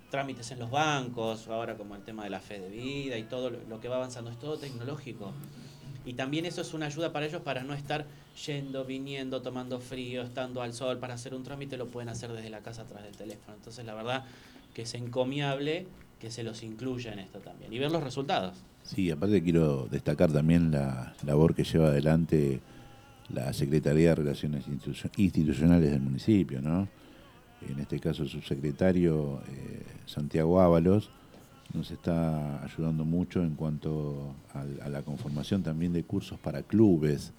[0.09, 3.49] trámites en los bancos, ahora como el tema de la fe de vida y todo
[3.49, 5.31] lo, que va avanzando, es todo tecnológico.
[6.03, 8.05] Y también eso es una ayuda para ellos para no estar
[8.45, 12.49] yendo, viniendo, tomando frío, estando al sol para hacer un trámite, lo pueden hacer desde
[12.49, 13.55] la casa a través del teléfono.
[13.55, 14.25] Entonces la verdad
[14.73, 15.87] que es encomiable
[16.21, 18.55] que se los incluya en esto también y ver los resultados.
[18.83, 22.59] Sí, aparte quiero destacar también la labor que lleva adelante
[23.29, 26.87] la Secretaría de Relaciones Institu- Institucionales del municipio, ¿no?
[27.67, 31.09] En este caso el subsecretario eh, Santiago Ábalos
[31.73, 37.33] nos está ayudando mucho en cuanto a, la conformación también de cursos para clubes,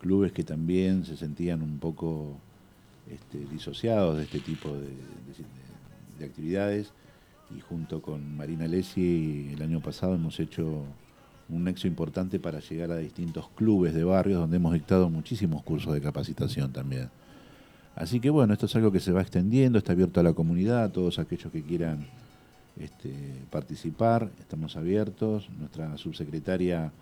[0.00, 2.36] clubes que también se sentían un poco
[3.10, 6.92] este, disociados de este tipo de actividades
[7.56, 10.84] y junto con Marina Lessi el año pasado hemos hecho
[11.48, 15.92] un nexo importante para llegar a distintos clubes de barrios donde hemos dictado muchísimos cursos
[15.92, 17.10] de capacitación también.
[17.96, 20.84] Así que bueno, esto es algo que se va extendiendo, está abierto a la comunidad,
[20.84, 22.06] a todos aquellos que quieran
[22.78, 23.12] este,
[23.50, 25.50] participar, estamos abiertos.
[25.58, 26.92] Nuestra subsecretaria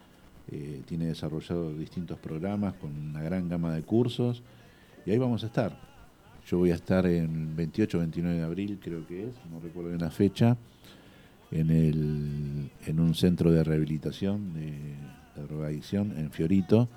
[0.50, 4.42] eh, tiene desarrollado distintos programas con una gran gama de cursos
[5.04, 5.87] y ahí vamos a estar.
[6.48, 10.00] Yo voy a estar en 28 29 de abril, creo que es, no recuerdo bien
[10.00, 10.56] la fecha,
[11.50, 14.70] en, el, en un centro de rehabilitación de,
[15.36, 16.88] de drogadicción en Fiorito.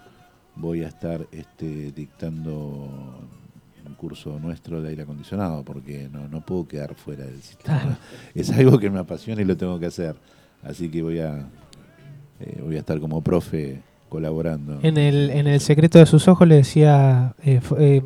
[0.55, 3.27] Voy a estar este, dictando
[3.85, 7.79] un curso nuestro de aire acondicionado porque no, no puedo quedar fuera del sistema.
[7.79, 7.97] Claro.
[8.35, 10.15] Es algo que me apasiona y lo tengo que hacer.
[10.63, 11.49] Así que voy a,
[12.39, 14.79] eh, voy a estar como profe colaborando.
[14.81, 18.01] En el, en el secreto de sus ojos le decía eh, eh,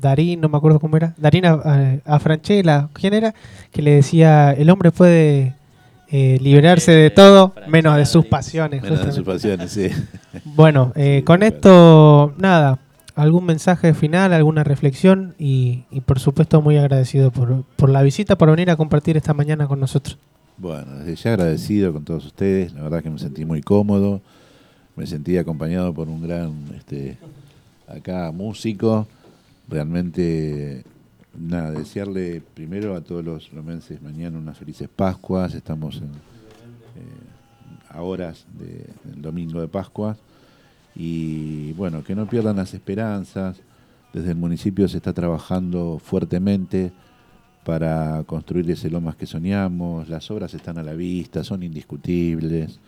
[0.00, 3.34] Darín, no me acuerdo cómo era, Darín a, a- a Franchella, ¿quién era?
[3.72, 5.54] Que le decía, el hombre puede
[6.10, 8.82] eh, liberarse de todo menos de sus pasiones.
[8.82, 9.88] Menos de sus pasiones, sí.
[10.44, 12.78] Bueno, eh, con esto, nada,
[13.14, 18.36] algún mensaje final, alguna reflexión y, y por supuesto muy agradecido por, por la visita,
[18.36, 20.18] por venir a compartir esta mañana con nosotros.
[20.56, 24.20] Bueno, desde ya agradecido con todos ustedes, la verdad que me sentí muy cómodo,
[24.96, 27.16] me sentí acompañado por un gran, este,
[27.88, 29.06] acá músico,
[29.70, 30.84] realmente,
[31.38, 38.02] nada, desearle primero a todos los romenses mañana unas felices Pascuas, estamos en, eh, a
[38.02, 40.16] horas de- del domingo de Pascua,
[40.94, 43.60] y bueno, que no pierdan las esperanzas,
[44.12, 46.92] desde el municipio se está trabajando fuertemente,
[47.64, 50.08] para construir ese lomas que soñamos.
[50.08, 52.80] Las obras están a la vista, son indiscutibles.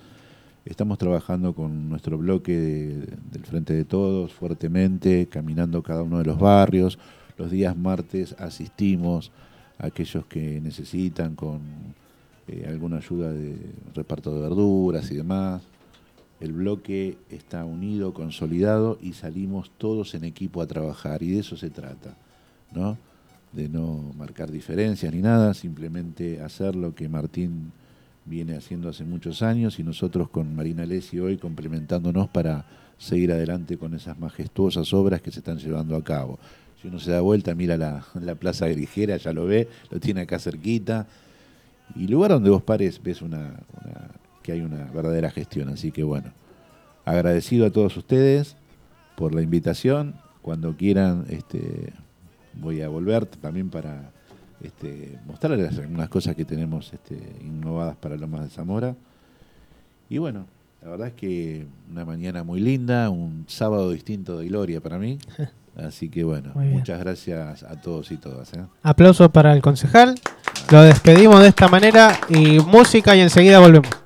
[0.65, 6.25] Estamos trabajando con nuestro bloque de- del Frente de Todos fuertemente, caminando cada uno de
[6.25, 6.99] los barrios.
[7.37, 9.33] Los días martes asistimos
[9.79, 11.61] a aquellos que necesitan con
[12.49, 13.57] eh, alguna ayuda de
[13.95, 15.63] reparto de verduras y demás.
[16.41, 21.57] El bloque está unido, consolidado y salimos todos en equipo a trabajar y de eso
[21.57, 22.17] se trata,
[22.75, 22.99] ¿no?
[23.53, 27.71] de no marcar diferencias ni nada, simplemente hacer lo que Martín
[28.25, 32.65] viene haciendo hace muchos años y nosotros con Marina Lessi hoy complementándonos para
[32.99, 36.39] seguir adelante con esas majestuosas obras que se están llevando a cabo.
[36.81, 40.21] Si uno se da vuelta, mira la, la Plaza Grijera, ya lo ve, lo tiene
[40.23, 41.07] acá cerquita,
[41.97, 43.55] y lugar donde vos pares ves una,
[43.85, 44.09] una-
[44.43, 45.69] que hay una verdadera gestión.
[45.69, 46.33] Así que bueno,
[47.05, 48.57] agradecido a todos ustedes
[49.17, 50.15] por la invitación.
[50.43, 51.93] Cuando quieran, este,
[52.55, 54.11] voy a volver también para
[54.63, 58.95] este, mostrarles algunas cosas que tenemos este, innovadas para Lomas de Zamora.
[60.09, 60.47] Y bueno,
[60.83, 65.19] la verdad es que una mañana muy linda, un sábado distinto de gloria para mí.
[65.77, 68.53] Así que bueno, muchas gracias a todos y todas.
[68.53, 68.65] ¿eh?
[68.83, 70.15] Aplauso para el concejal.
[70.71, 74.02] Lo despedimos de esta manera y música y enseguida volvemos.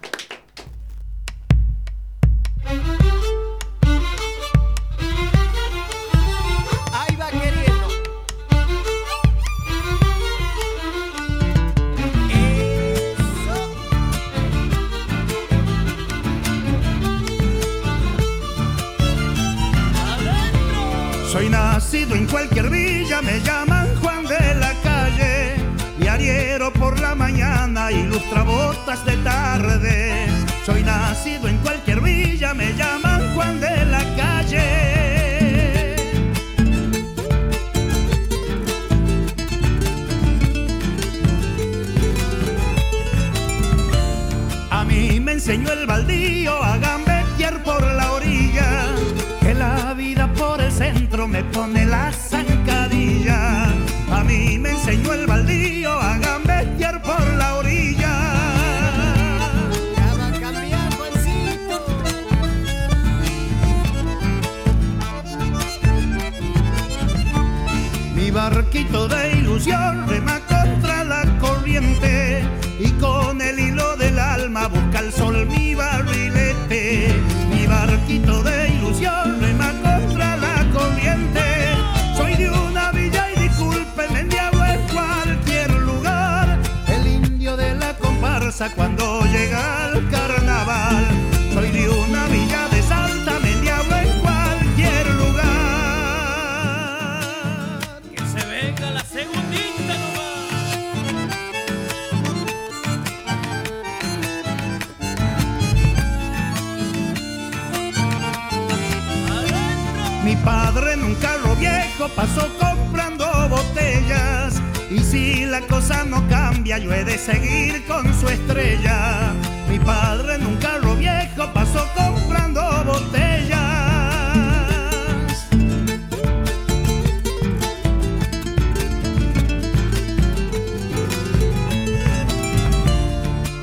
[112.07, 114.61] Viejo pasó comprando botellas.
[114.91, 119.33] Y si la cosa no cambia, yo he de seguir con su estrella.
[119.69, 123.59] Mi padre en un carro viejo pasó comprando botellas.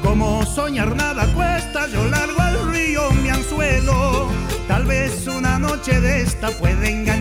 [0.03, 4.29] Como soñar nada cuesta, yo largo al río mi anzuelo.
[4.67, 7.12] Tal vez una noche de esta puede enganchar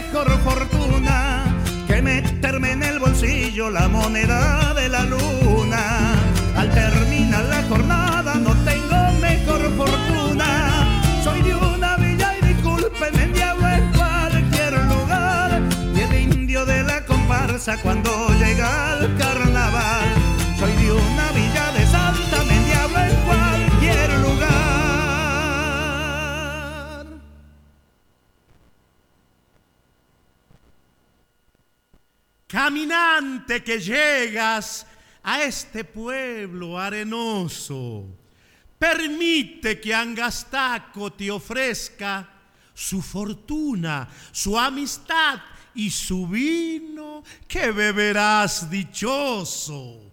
[0.00, 1.42] mejor fortuna
[1.88, 6.14] que meterme en el bolsillo la moneda de la luna.
[6.56, 10.48] Al terminar la jornada no tengo mejor fortuna.
[11.24, 15.62] Soy de una villa y discúlpenme, diablo en cualquier lugar.
[15.96, 20.08] Y el indio de la comparsa cuando llega el carnaval.
[20.60, 21.47] Soy de una villa
[33.64, 34.86] Que llegas
[35.22, 38.06] a este pueblo arenoso,
[38.78, 42.28] permite que Angastaco te ofrezca
[42.72, 45.40] su fortuna, su amistad
[45.74, 50.12] y su vino que beberás dichoso,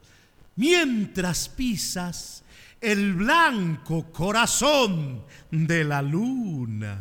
[0.56, 2.44] mientras pisas
[2.82, 7.00] el blanco corazón de la luna.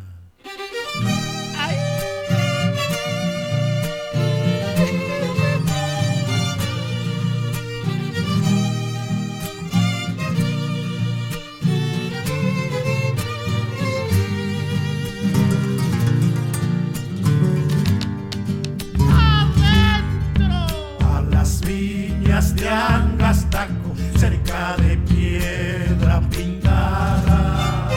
[22.35, 27.87] De Angastaco, cerca de piedra pintada.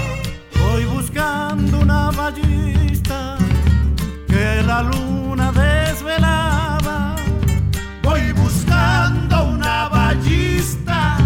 [0.61, 3.37] Voy buscando una ballista
[4.29, 7.17] que la luna desvelaba.
[8.05, 11.19] Voy buscando una ballista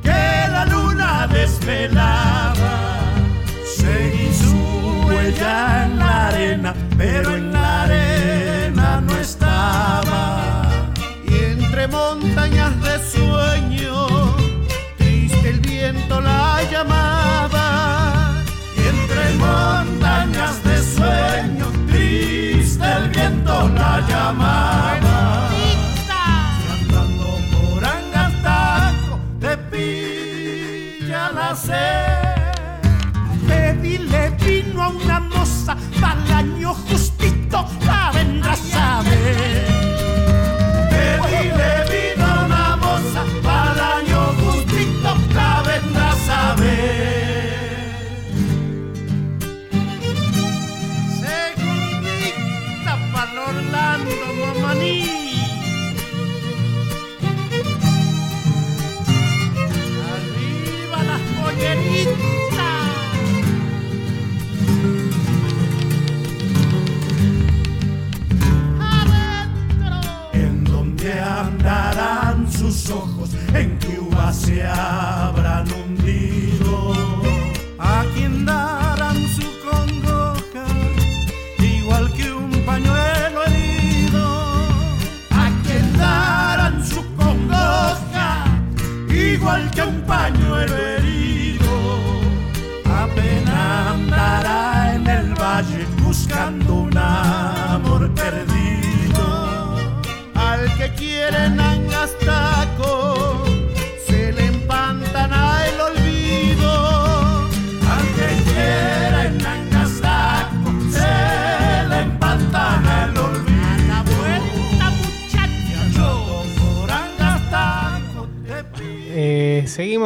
[0.00, 2.74] que la luna desvelaba.
[3.76, 7.51] Seguí su huella en la arena, pero en
[24.00, 25.01] viento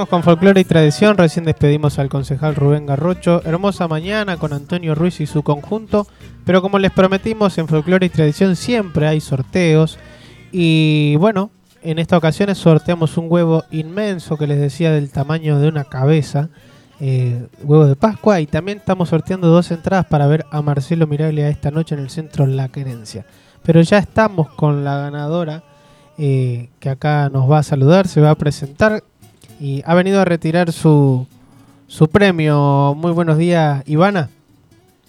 [0.09, 1.16] con folclore y tradición.
[1.16, 3.43] Recién despedimos al concejal Rubén Garrocho.
[3.45, 6.07] Hermosa mañana con Antonio Ruiz y su conjunto.
[6.45, 9.99] Pero como les prometimos, en folclore y tradición siempre hay sorteos.
[10.53, 11.51] Y bueno,
[11.83, 16.49] en esta ocasión sorteamos un huevo inmenso que les decía del tamaño de una cabeza.
[17.01, 18.41] eh, huevo de Pascua.
[18.41, 22.11] Y también estamos sorteando dos entradas para ver a Marcelo Miraglia esta noche en el
[22.11, 23.27] centro La Querencia.
[23.62, 25.62] Pero ya estamos con la ganadora
[26.19, 29.05] eh, que acá nos va a saludar, se va a presentar
[29.61, 31.27] y ha venido a retirar su,
[31.87, 32.95] su premio.
[32.97, 34.31] Muy buenos días, Ivana.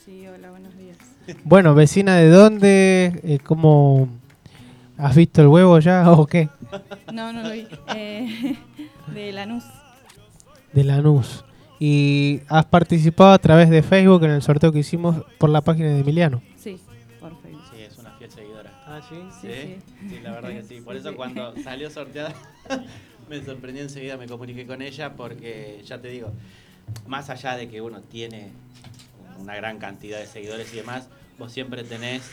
[0.05, 0.97] Sí, hola, buenos días.
[1.43, 4.07] Bueno, vecina de dónde, Eh, ¿cómo
[4.97, 6.49] has visto el huevo ya o qué?
[7.13, 7.67] No, no lo vi.
[7.95, 8.55] Eh,
[9.13, 9.63] de Lanús.
[10.73, 11.43] De Lanús.
[11.79, 15.89] Y has participado a través de Facebook en el sorteo que hicimos por la página
[15.89, 16.41] de Emiliano.
[16.55, 16.79] Sí,
[17.19, 17.61] por Facebook.
[17.71, 18.71] Sí, es una fiel seguidora.
[18.87, 19.15] Ah, sí.
[19.41, 19.77] Sí, sí.
[20.09, 20.81] Sí, la verdad que sí.
[20.81, 21.15] Por Sí, eso sí.
[21.17, 22.33] cuando salió sorteada
[23.29, 26.31] me sorprendió enseguida, me comuniqué con ella porque ya te digo,
[27.07, 28.51] más allá de que uno tiene
[29.39, 32.23] una gran cantidad de seguidores y demás, vos siempre tenés,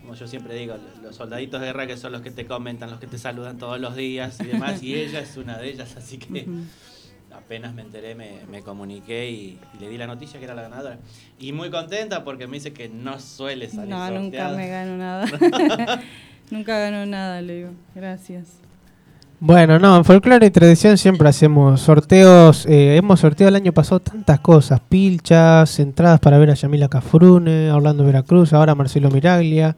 [0.00, 2.98] como yo siempre digo, los soldaditos de guerra que son los que te comentan, los
[3.00, 6.18] que te saludan todos los días y demás, y ella es una de ellas, así
[6.18, 6.46] que
[7.32, 10.62] apenas me enteré, me, me comuniqué y, y le di la noticia que era la
[10.62, 10.98] ganadora.
[11.38, 14.56] Y muy contenta porque me dice que no suele salir No, nunca sorteada.
[14.56, 15.26] me gano nada.
[16.50, 17.70] nunca gano nada, le digo.
[17.94, 18.48] Gracias.
[19.44, 22.64] Bueno, no, en folclore y tradición siempre hacemos sorteos.
[22.64, 27.68] eh, hemos sorteado el año pasado tantas cosas: pilchas, entradas para ver a Yamila Cafrune,
[27.68, 29.74] a Orlando Veracruz, ahora a Marcelo Miraglia.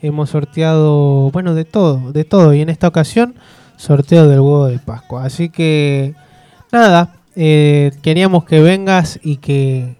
[0.00, 2.54] Hemos sorteado, bueno, de todo, de todo.
[2.54, 3.34] Y en esta ocasión,
[3.76, 5.24] sorteo del huevo de Pascua.
[5.24, 6.14] Así que,
[6.70, 9.96] nada, eh, queríamos que vengas y que,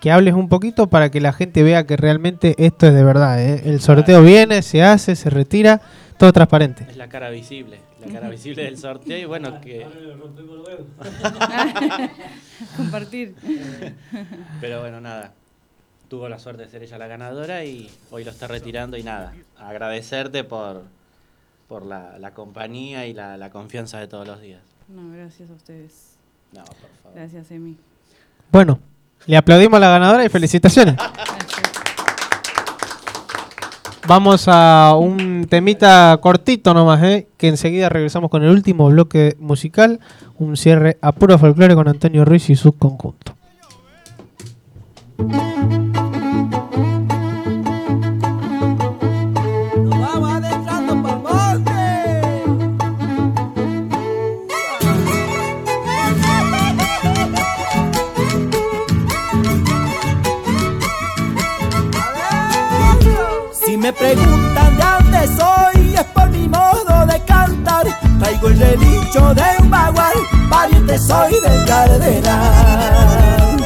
[0.00, 3.40] que hables un poquito para que la gente vea que realmente esto es de verdad.
[3.40, 3.62] ¿eh?
[3.66, 5.82] El sorteo viene, se hace, se retira,
[6.20, 6.86] todo transparente.
[6.86, 9.86] Es la cara visible, la cara visible del sorteo y bueno, que...
[12.76, 13.34] Compartir.
[14.60, 15.32] Pero bueno, nada.
[16.08, 19.32] Tuvo la suerte de ser ella la ganadora y hoy lo está retirando y nada.
[19.56, 20.82] Agradecerte por,
[21.68, 24.60] por la, la compañía y la, la confianza de todos los días.
[24.88, 26.16] No, gracias a ustedes.
[26.52, 27.14] No, por favor.
[27.14, 27.78] Gracias, Emi.
[28.52, 28.78] Bueno,
[29.24, 30.96] le aplaudimos a la ganadora y felicitaciones.
[34.10, 37.28] Vamos a un temita cortito nomás, ¿eh?
[37.36, 40.00] que enseguida regresamos con el último bloque musical,
[40.36, 43.36] un cierre a puro folclore con Antonio Ruiz y su conjunto.
[63.92, 67.86] Preguntan de dónde soy, es por mi modo de cantar.
[68.18, 70.12] Traigo el relincho de un bagual,
[70.48, 73.56] pariente soy del cardenal.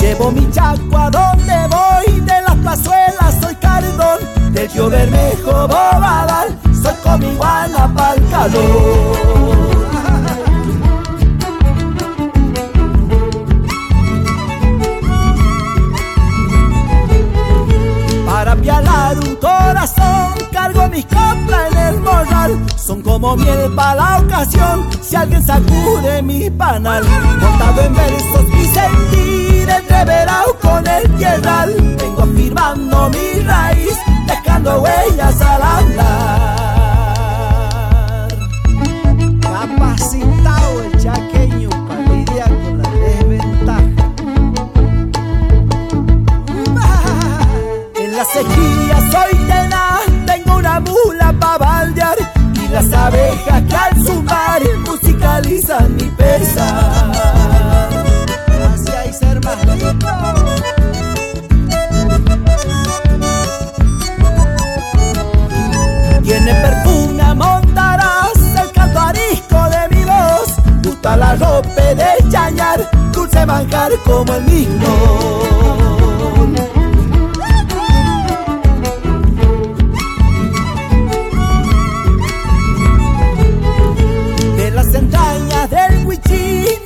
[0.00, 4.20] Llevo mi chaco a donde voy, de las plazuelas soy cardón,
[4.52, 9.53] del tío Bermejo Bobadal, soy como iguana pa'l calor.
[18.54, 20.32] Para pialar un corazón.
[20.52, 22.64] Cargo mis coplas en el morral.
[22.76, 24.88] Son como miel para la ocasión.
[25.02, 27.02] Si alguien sacude mi panal
[27.40, 35.40] Montado en versos y sentir entreverado con el tierral Vengo afirmando mi raíz dejando huellas
[35.40, 36.54] al andar.
[39.40, 40.53] Capacitado
[48.34, 52.16] sequía soy tena, tengo una mula para baldear
[52.54, 57.12] y las abejas que al sumar musicalizan mi pesar.
[58.66, 59.56] Hacia y ser más
[66.22, 70.48] Tiene perfume montarás el canto arisco de mi voz,
[70.82, 75.53] gusta la ropa de chañar, dulce manjar como el mismo.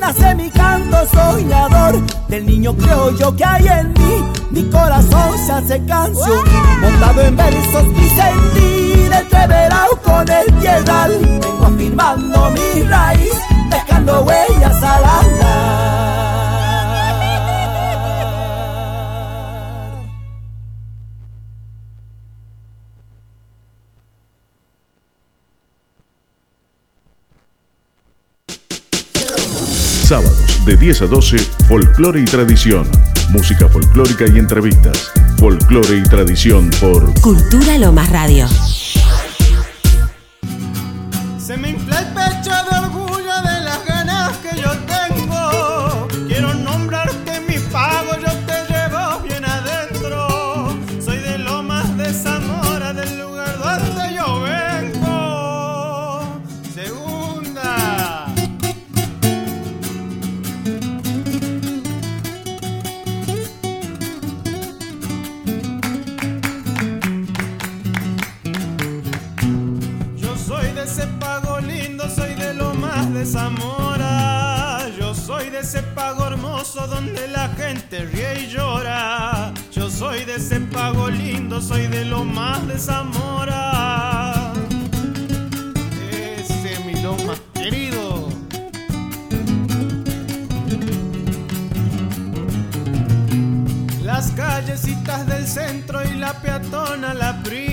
[0.09, 2.01] Nace mi canto soñador.
[2.29, 6.45] Del niño criollo que hay en mí Mi corazón se hace canción
[6.81, 13.33] Montado en versos y sentir Entreverado con el piedral Vengo afirmando mi raíz
[13.71, 15.88] Dejando huellas al andar
[30.09, 31.37] Sábados de 10 a 12,
[31.69, 32.89] folclore y tradición.
[33.29, 35.13] Música folclórica y entrevistas.
[35.37, 38.49] Folclore y tradición por Cultura Lomas Radio.
[41.37, 42.08] Se me infla
[70.99, 74.81] ese pago lindo, soy de lo más de Zamora.
[74.99, 79.53] Yo soy de ese pago hermoso donde la gente ríe y llora.
[79.71, 84.53] Yo soy de ese pago lindo, soy de lo más de Zamora.
[86.11, 88.29] Ese es mi lo más querido.
[94.03, 97.68] Las callecitas del centro y la peatona la brida,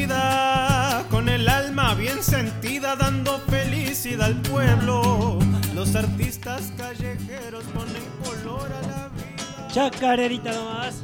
[2.36, 5.40] sentida dando felicidad al pueblo.
[5.74, 9.68] Los artistas callejeros ponen color a la vida.
[9.72, 10.96] Chacarerita nomás.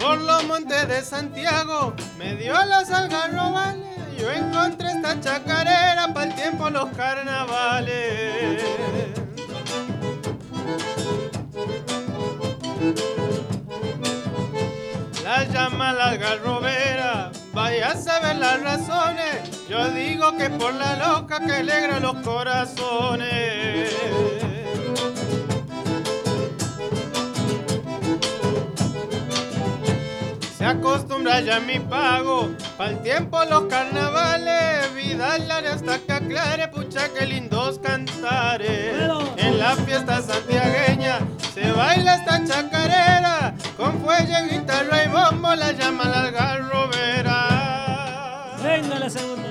[0.00, 3.86] Por los montes de Santiago me dio las algarrobales.
[4.18, 8.60] Yo encontré esta chacarera para el tiempo los carnavales.
[15.24, 19.66] La llama la algarrobera, vaya a saber las razones.
[19.68, 23.92] Yo digo que por la loca que alegra los corazones.
[30.56, 32.48] Se acostumbra ya mi pago,
[32.78, 38.94] pa'l tiempo los carnavales, vida larga hasta que aclare, pucha que lindos cantares.
[39.36, 41.18] En la fiesta santiagueña
[41.56, 47.38] se baila esta chacarera, con fuelle, guitarra y bombo la llaman la algarrobera.
[48.62, 49.45] Venga la segunda.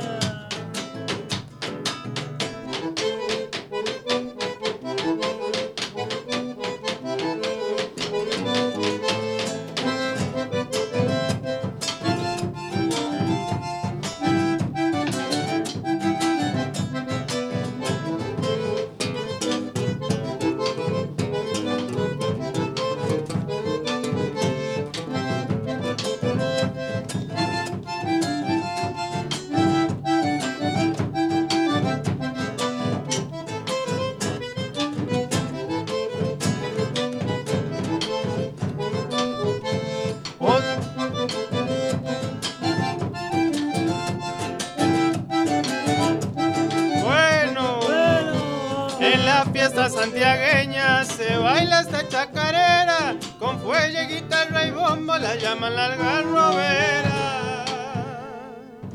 [49.90, 57.66] Santiagueña se baila esta chacarera, con fuelle, guitarra y bombo la llaman la algarrobera.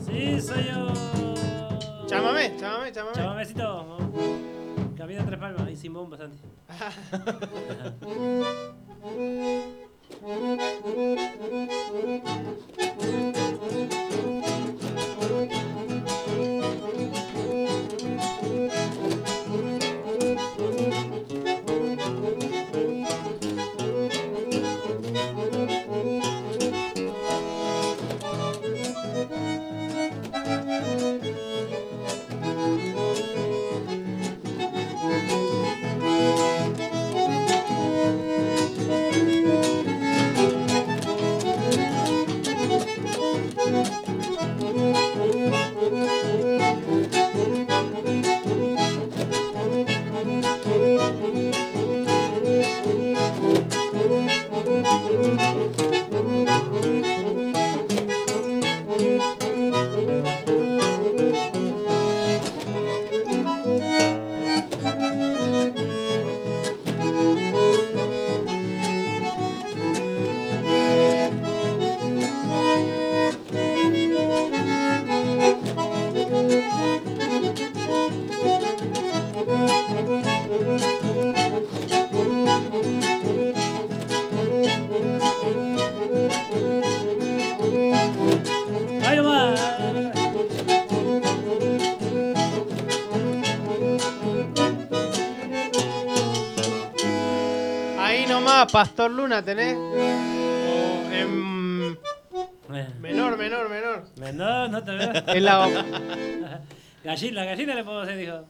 [0.04, 0.88] Sí, soy yo.
[2.06, 3.14] Chámame, chámame, chámame.
[3.14, 3.98] Chamamecito.
[4.96, 6.40] Camino a tres palmas y sin bombas antes.
[99.44, 99.74] Tenés.
[99.76, 104.04] O en menor, menor, menor.
[104.16, 105.12] Menor, no te veo.
[105.12, 105.84] Es la-
[107.02, 108.44] Gallina, la gallina le puedo hacer, dijo.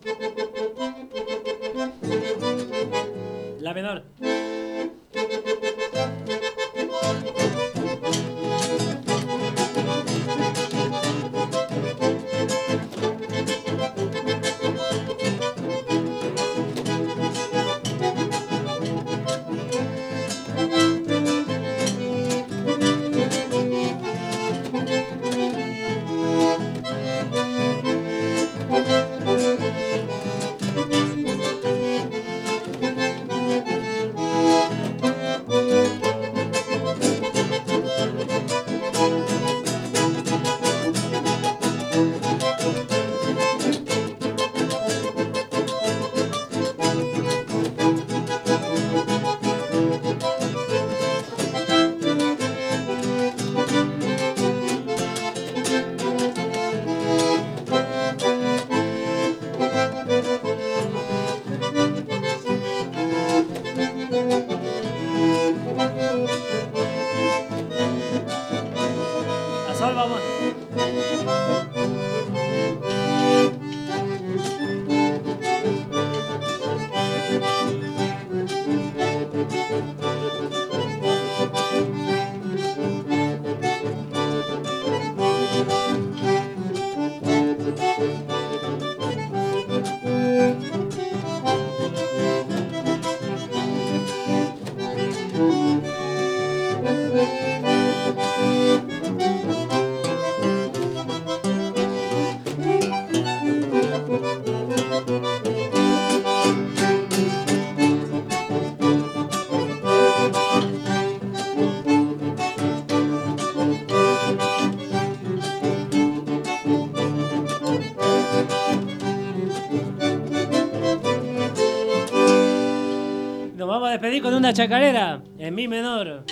[124.10, 126.24] A despedir con una chacarera en mi menor.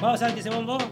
[0.00, 0.78] Vamos, Santi, ese bombo.
[0.78, 0.91] Se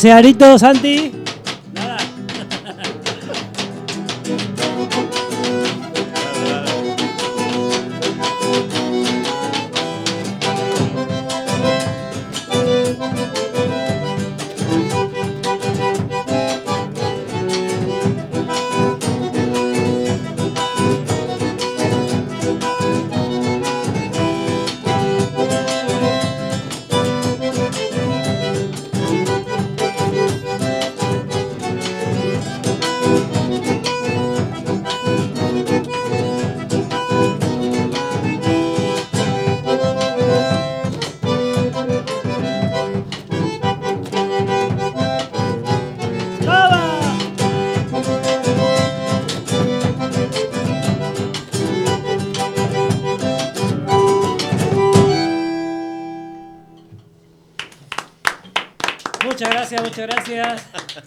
[0.00, 1.19] ese arito, Santi.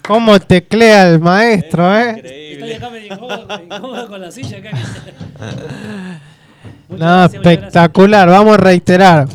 [0.06, 2.20] ¿Cómo teclea el maestro, eh?
[2.52, 4.70] Estoy acá medio incómodo, incómodo con la silla acá.
[6.86, 8.28] No, gracias, espectacular.
[8.28, 9.26] Vamos a reiterar.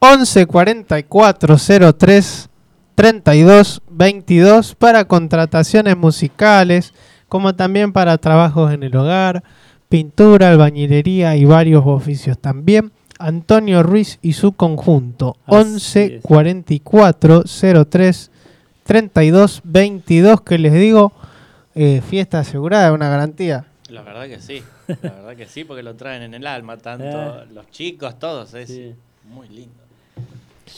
[0.00, 1.56] 11 44
[1.96, 2.48] 03
[2.94, 6.92] 32 22 para contrataciones musicales,
[7.28, 9.44] como también para trabajos en el hogar,
[9.88, 12.92] pintura, albañilería y varios oficios también.
[13.18, 15.36] Antonio Ruiz y su conjunto.
[15.46, 16.22] Así 11 es.
[16.22, 17.44] 44
[17.88, 18.30] 03
[18.86, 21.12] 32 22 que les digo,
[21.74, 23.66] eh, fiesta asegurada, una garantía.
[23.90, 27.04] La verdad que sí, la verdad que sí, porque lo traen en el alma, tanto
[27.04, 27.44] Eh.
[27.54, 28.52] los chicos, todos.
[28.54, 28.94] Es, Sí.
[29.28, 29.74] Muy lindo.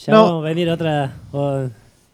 [0.07, 0.25] Ya No.
[0.25, 1.13] vamos a venir otra.
[1.33, 1.69] o-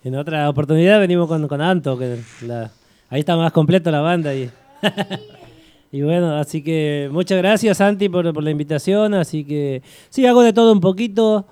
[0.04, 2.70] en otra oportunidad venimos con, con Anto, que la-
[3.08, 4.34] ahí está más completo la banda.
[4.34, 4.50] Y,
[5.92, 9.14] y bueno, así que muchas gracias, Santi, por, por la invitación.
[9.14, 11.46] Así que sí, hago de todo un poquito.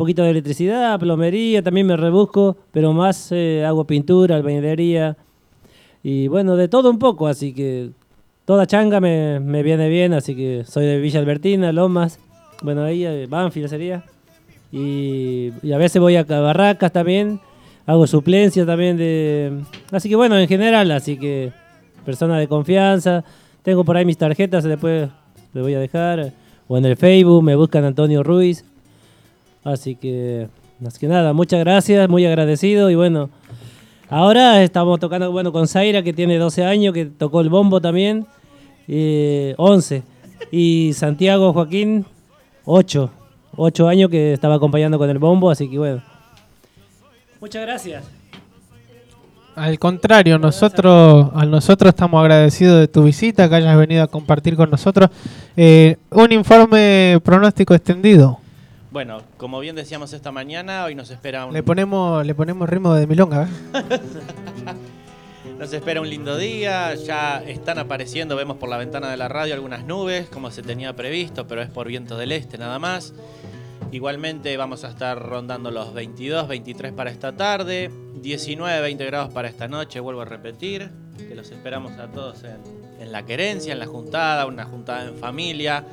[0.00, 5.14] Poquito de electricidad, plomería, también me rebusco, pero más eh, hago pintura, albañilería.
[6.02, 7.90] Y bueno, de todo un poco, así que
[8.46, 12.18] toda changa me, me viene bien, así que soy de Villa Albertina, Lomas.
[12.62, 14.02] Bueno, ahí, eh, Banfield sería.
[14.72, 17.38] Y, a veces voy a ca- barracas también,
[17.84, 19.60] hago suplencia también de...
[19.92, 21.52] Así que bueno, en general, así que
[22.06, 23.22] persona de confianza.
[23.62, 25.10] Tengo por ahí mis tarjetas, después
[25.52, 26.32] les voy a dejar.
[26.68, 28.64] O en el Facebook me buscan Antonio Ruiz.
[29.64, 30.48] Así que,
[30.80, 33.30] más que nada, muchas gracias, muy agradecido y bueno.
[34.08, 38.26] Ahora estamos tocando bueno con Zaira que tiene 12 años, que tocó el bombo también,
[38.88, 40.02] eh, 11.
[40.50, 42.04] Y Santiago Joaquín,
[42.64, 43.10] 8.
[43.56, 46.02] 8 años que estaba acompañando con el bombo, así que bueno.
[47.40, 48.04] Muchas gracias.
[49.54, 54.56] Al contrario, nosotros, a nosotros estamos agradecidos de tu visita, que hayas venido a compartir
[54.56, 55.10] con nosotros.
[55.56, 58.39] Eh, un informe pronóstico extendido.
[58.90, 62.92] Bueno, como bien decíamos esta mañana, hoy nos espera un, Le ponemos, le ponemos ritmo
[62.92, 63.44] de milonga.
[63.44, 63.48] ¿eh?
[65.60, 66.96] nos espera un lindo día.
[66.96, 70.96] Ya están apareciendo, vemos por la ventana de la radio algunas nubes, como se tenía
[70.96, 73.14] previsto, pero es por viento del este nada más.
[73.92, 79.48] Igualmente vamos a estar rondando los 22, 23 para esta tarde, 19, 20 grados para
[79.48, 82.58] esta noche, vuelvo a repetir, que los esperamos a todos en,
[82.98, 85.84] en la querencia, en la juntada, una juntada en familia,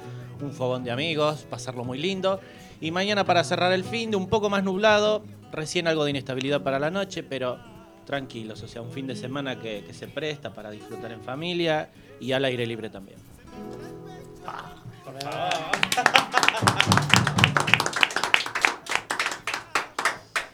[0.41, 2.40] un fogón de amigos, pasarlo muy lindo.
[2.79, 6.61] Y mañana para cerrar el fin de un poco más nublado, recién algo de inestabilidad
[6.61, 7.57] para la noche, pero
[8.05, 11.89] tranquilos, o sea, un fin de semana que, que se presta para disfrutar en familia
[12.19, 13.17] y al aire libre también.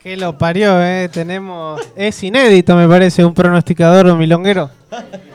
[0.01, 1.09] Que lo parió, ¿eh?
[1.09, 1.81] Tenemos...
[1.95, 4.69] Es inédito, me parece, un pronosticador milonguero.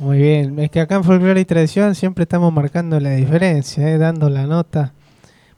[0.00, 3.98] Muy bien, es que acá en Folklore y Tradición siempre estamos marcando la diferencia, ¿eh?
[3.98, 4.92] dando la nota.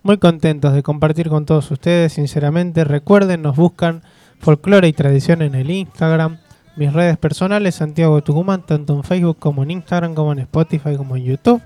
[0.02, 2.84] Muy contentos de compartir con todos ustedes, sinceramente.
[2.84, 4.02] Recuerden, nos buscan
[4.38, 6.38] Folklore y Tradición en el Instagram.
[6.76, 10.96] Mis redes personales, Santiago de Tucumán, tanto en Facebook como en Instagram, como en Spotify,
[10.96, 11.60] como en YouTube.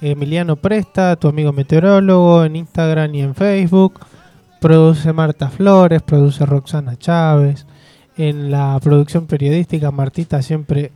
[0.00, 3.98] Emiliano Presta, tu amigo meteorólogo, en Instagram y en Facebook.
[4.60, 7.66] Produce Marta Flores, produce Roxana Chávez.
[8.16, 10.92] En la producción periodística, Martita siempre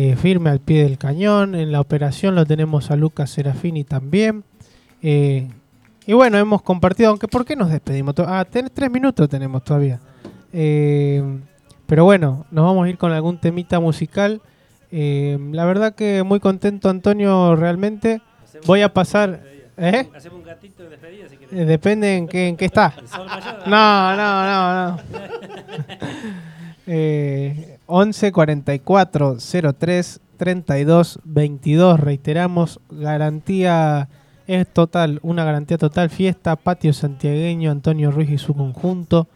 [0.00, 1.54] eh, firme al pie del cañón.
[1.56, 4.44] En la operación lo tenemos a Lucas Serafini también.
[5.02, 5.48] Eh,
[6.06, 8.14] y bueno, hemos compartido, aunque ¿por qué nos despedimos?
[8.18, 9.98] Ah, ten- tres minutos tenemos todavía.
[10.52, 11.22] Eh,
[11.86, 14.40] pero bueno, nos vamos a ir con algún temita musical.
[14.90, 18.20] La verdad que muy contento, Antonio, realmente.
[18.66, 19.42] Voy a pasar...
[19.80, 20.08] ¿Eh?
[20.16, 21.66] Hacemos un gatito de despedida si querés.
[21.66, 22.94] Depende en qué, en qué está.
[23.66, 24.98] No, no, no, no.
[26.90, 29.38] Eh, 11 44
[29.78, 32.00] 03 32 22.
[32.00, 34.08] Reiteramos, garantía
[34.46, 36.10] es total, una garantía total.
[36.10, 39.26] Fiesta, patio santiagueño, Antonio Ruiz y su conjunto.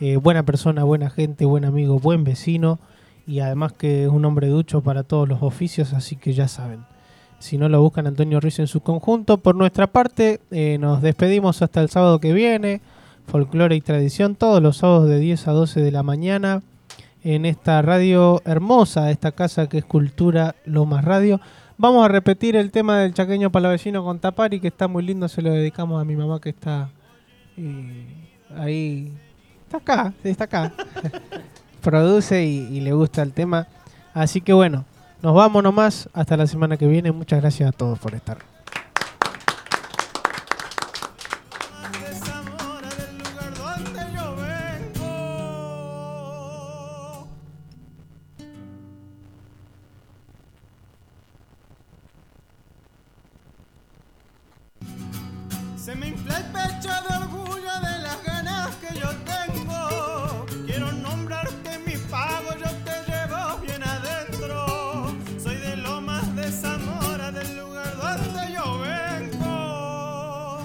[0.00, 2.78] Eh, buena persona, buena gente, buen amigo, buen vecino.
[3.26, 6.84] Y además que es un hombre ducho para todos los oficios, así que ya saben.
[7.38, 9.38] Si no lo buscan Antonio Ruiz en su conjunto.
[9.38, 12.82] Por nuestra parte, eh, nos despedimos hasta el sábado que viene.
[13.26, 16.62] Folclore y tradición, todos los sábados de 10 a 12 de la mañana.
[17.24, 21.40] En esta radio hermosa, esta casa que es Cultura Lomas Radio.
[21.78, 25.26] Vamos a repetir el tema del chaqueño palavecino con Tapari, que está muy lindo.
[25.26, 26.90] Se lo dedicamos a mi mamá que está
[27.56, 28.28] eh,
[28.58, 29.10] ahí.
[29.64, 30.72] Está acá, está acá.
[31.80, 33.68] Produce y, y le gusta el tema.
[34.12, 34.84] Así que bueno,
[35.22, 36.10] nos vamos nomás.
[36.12, 37.10] Hasta la semana que viene.
[37.10, 38.53] Muchas gracias a todos por estar.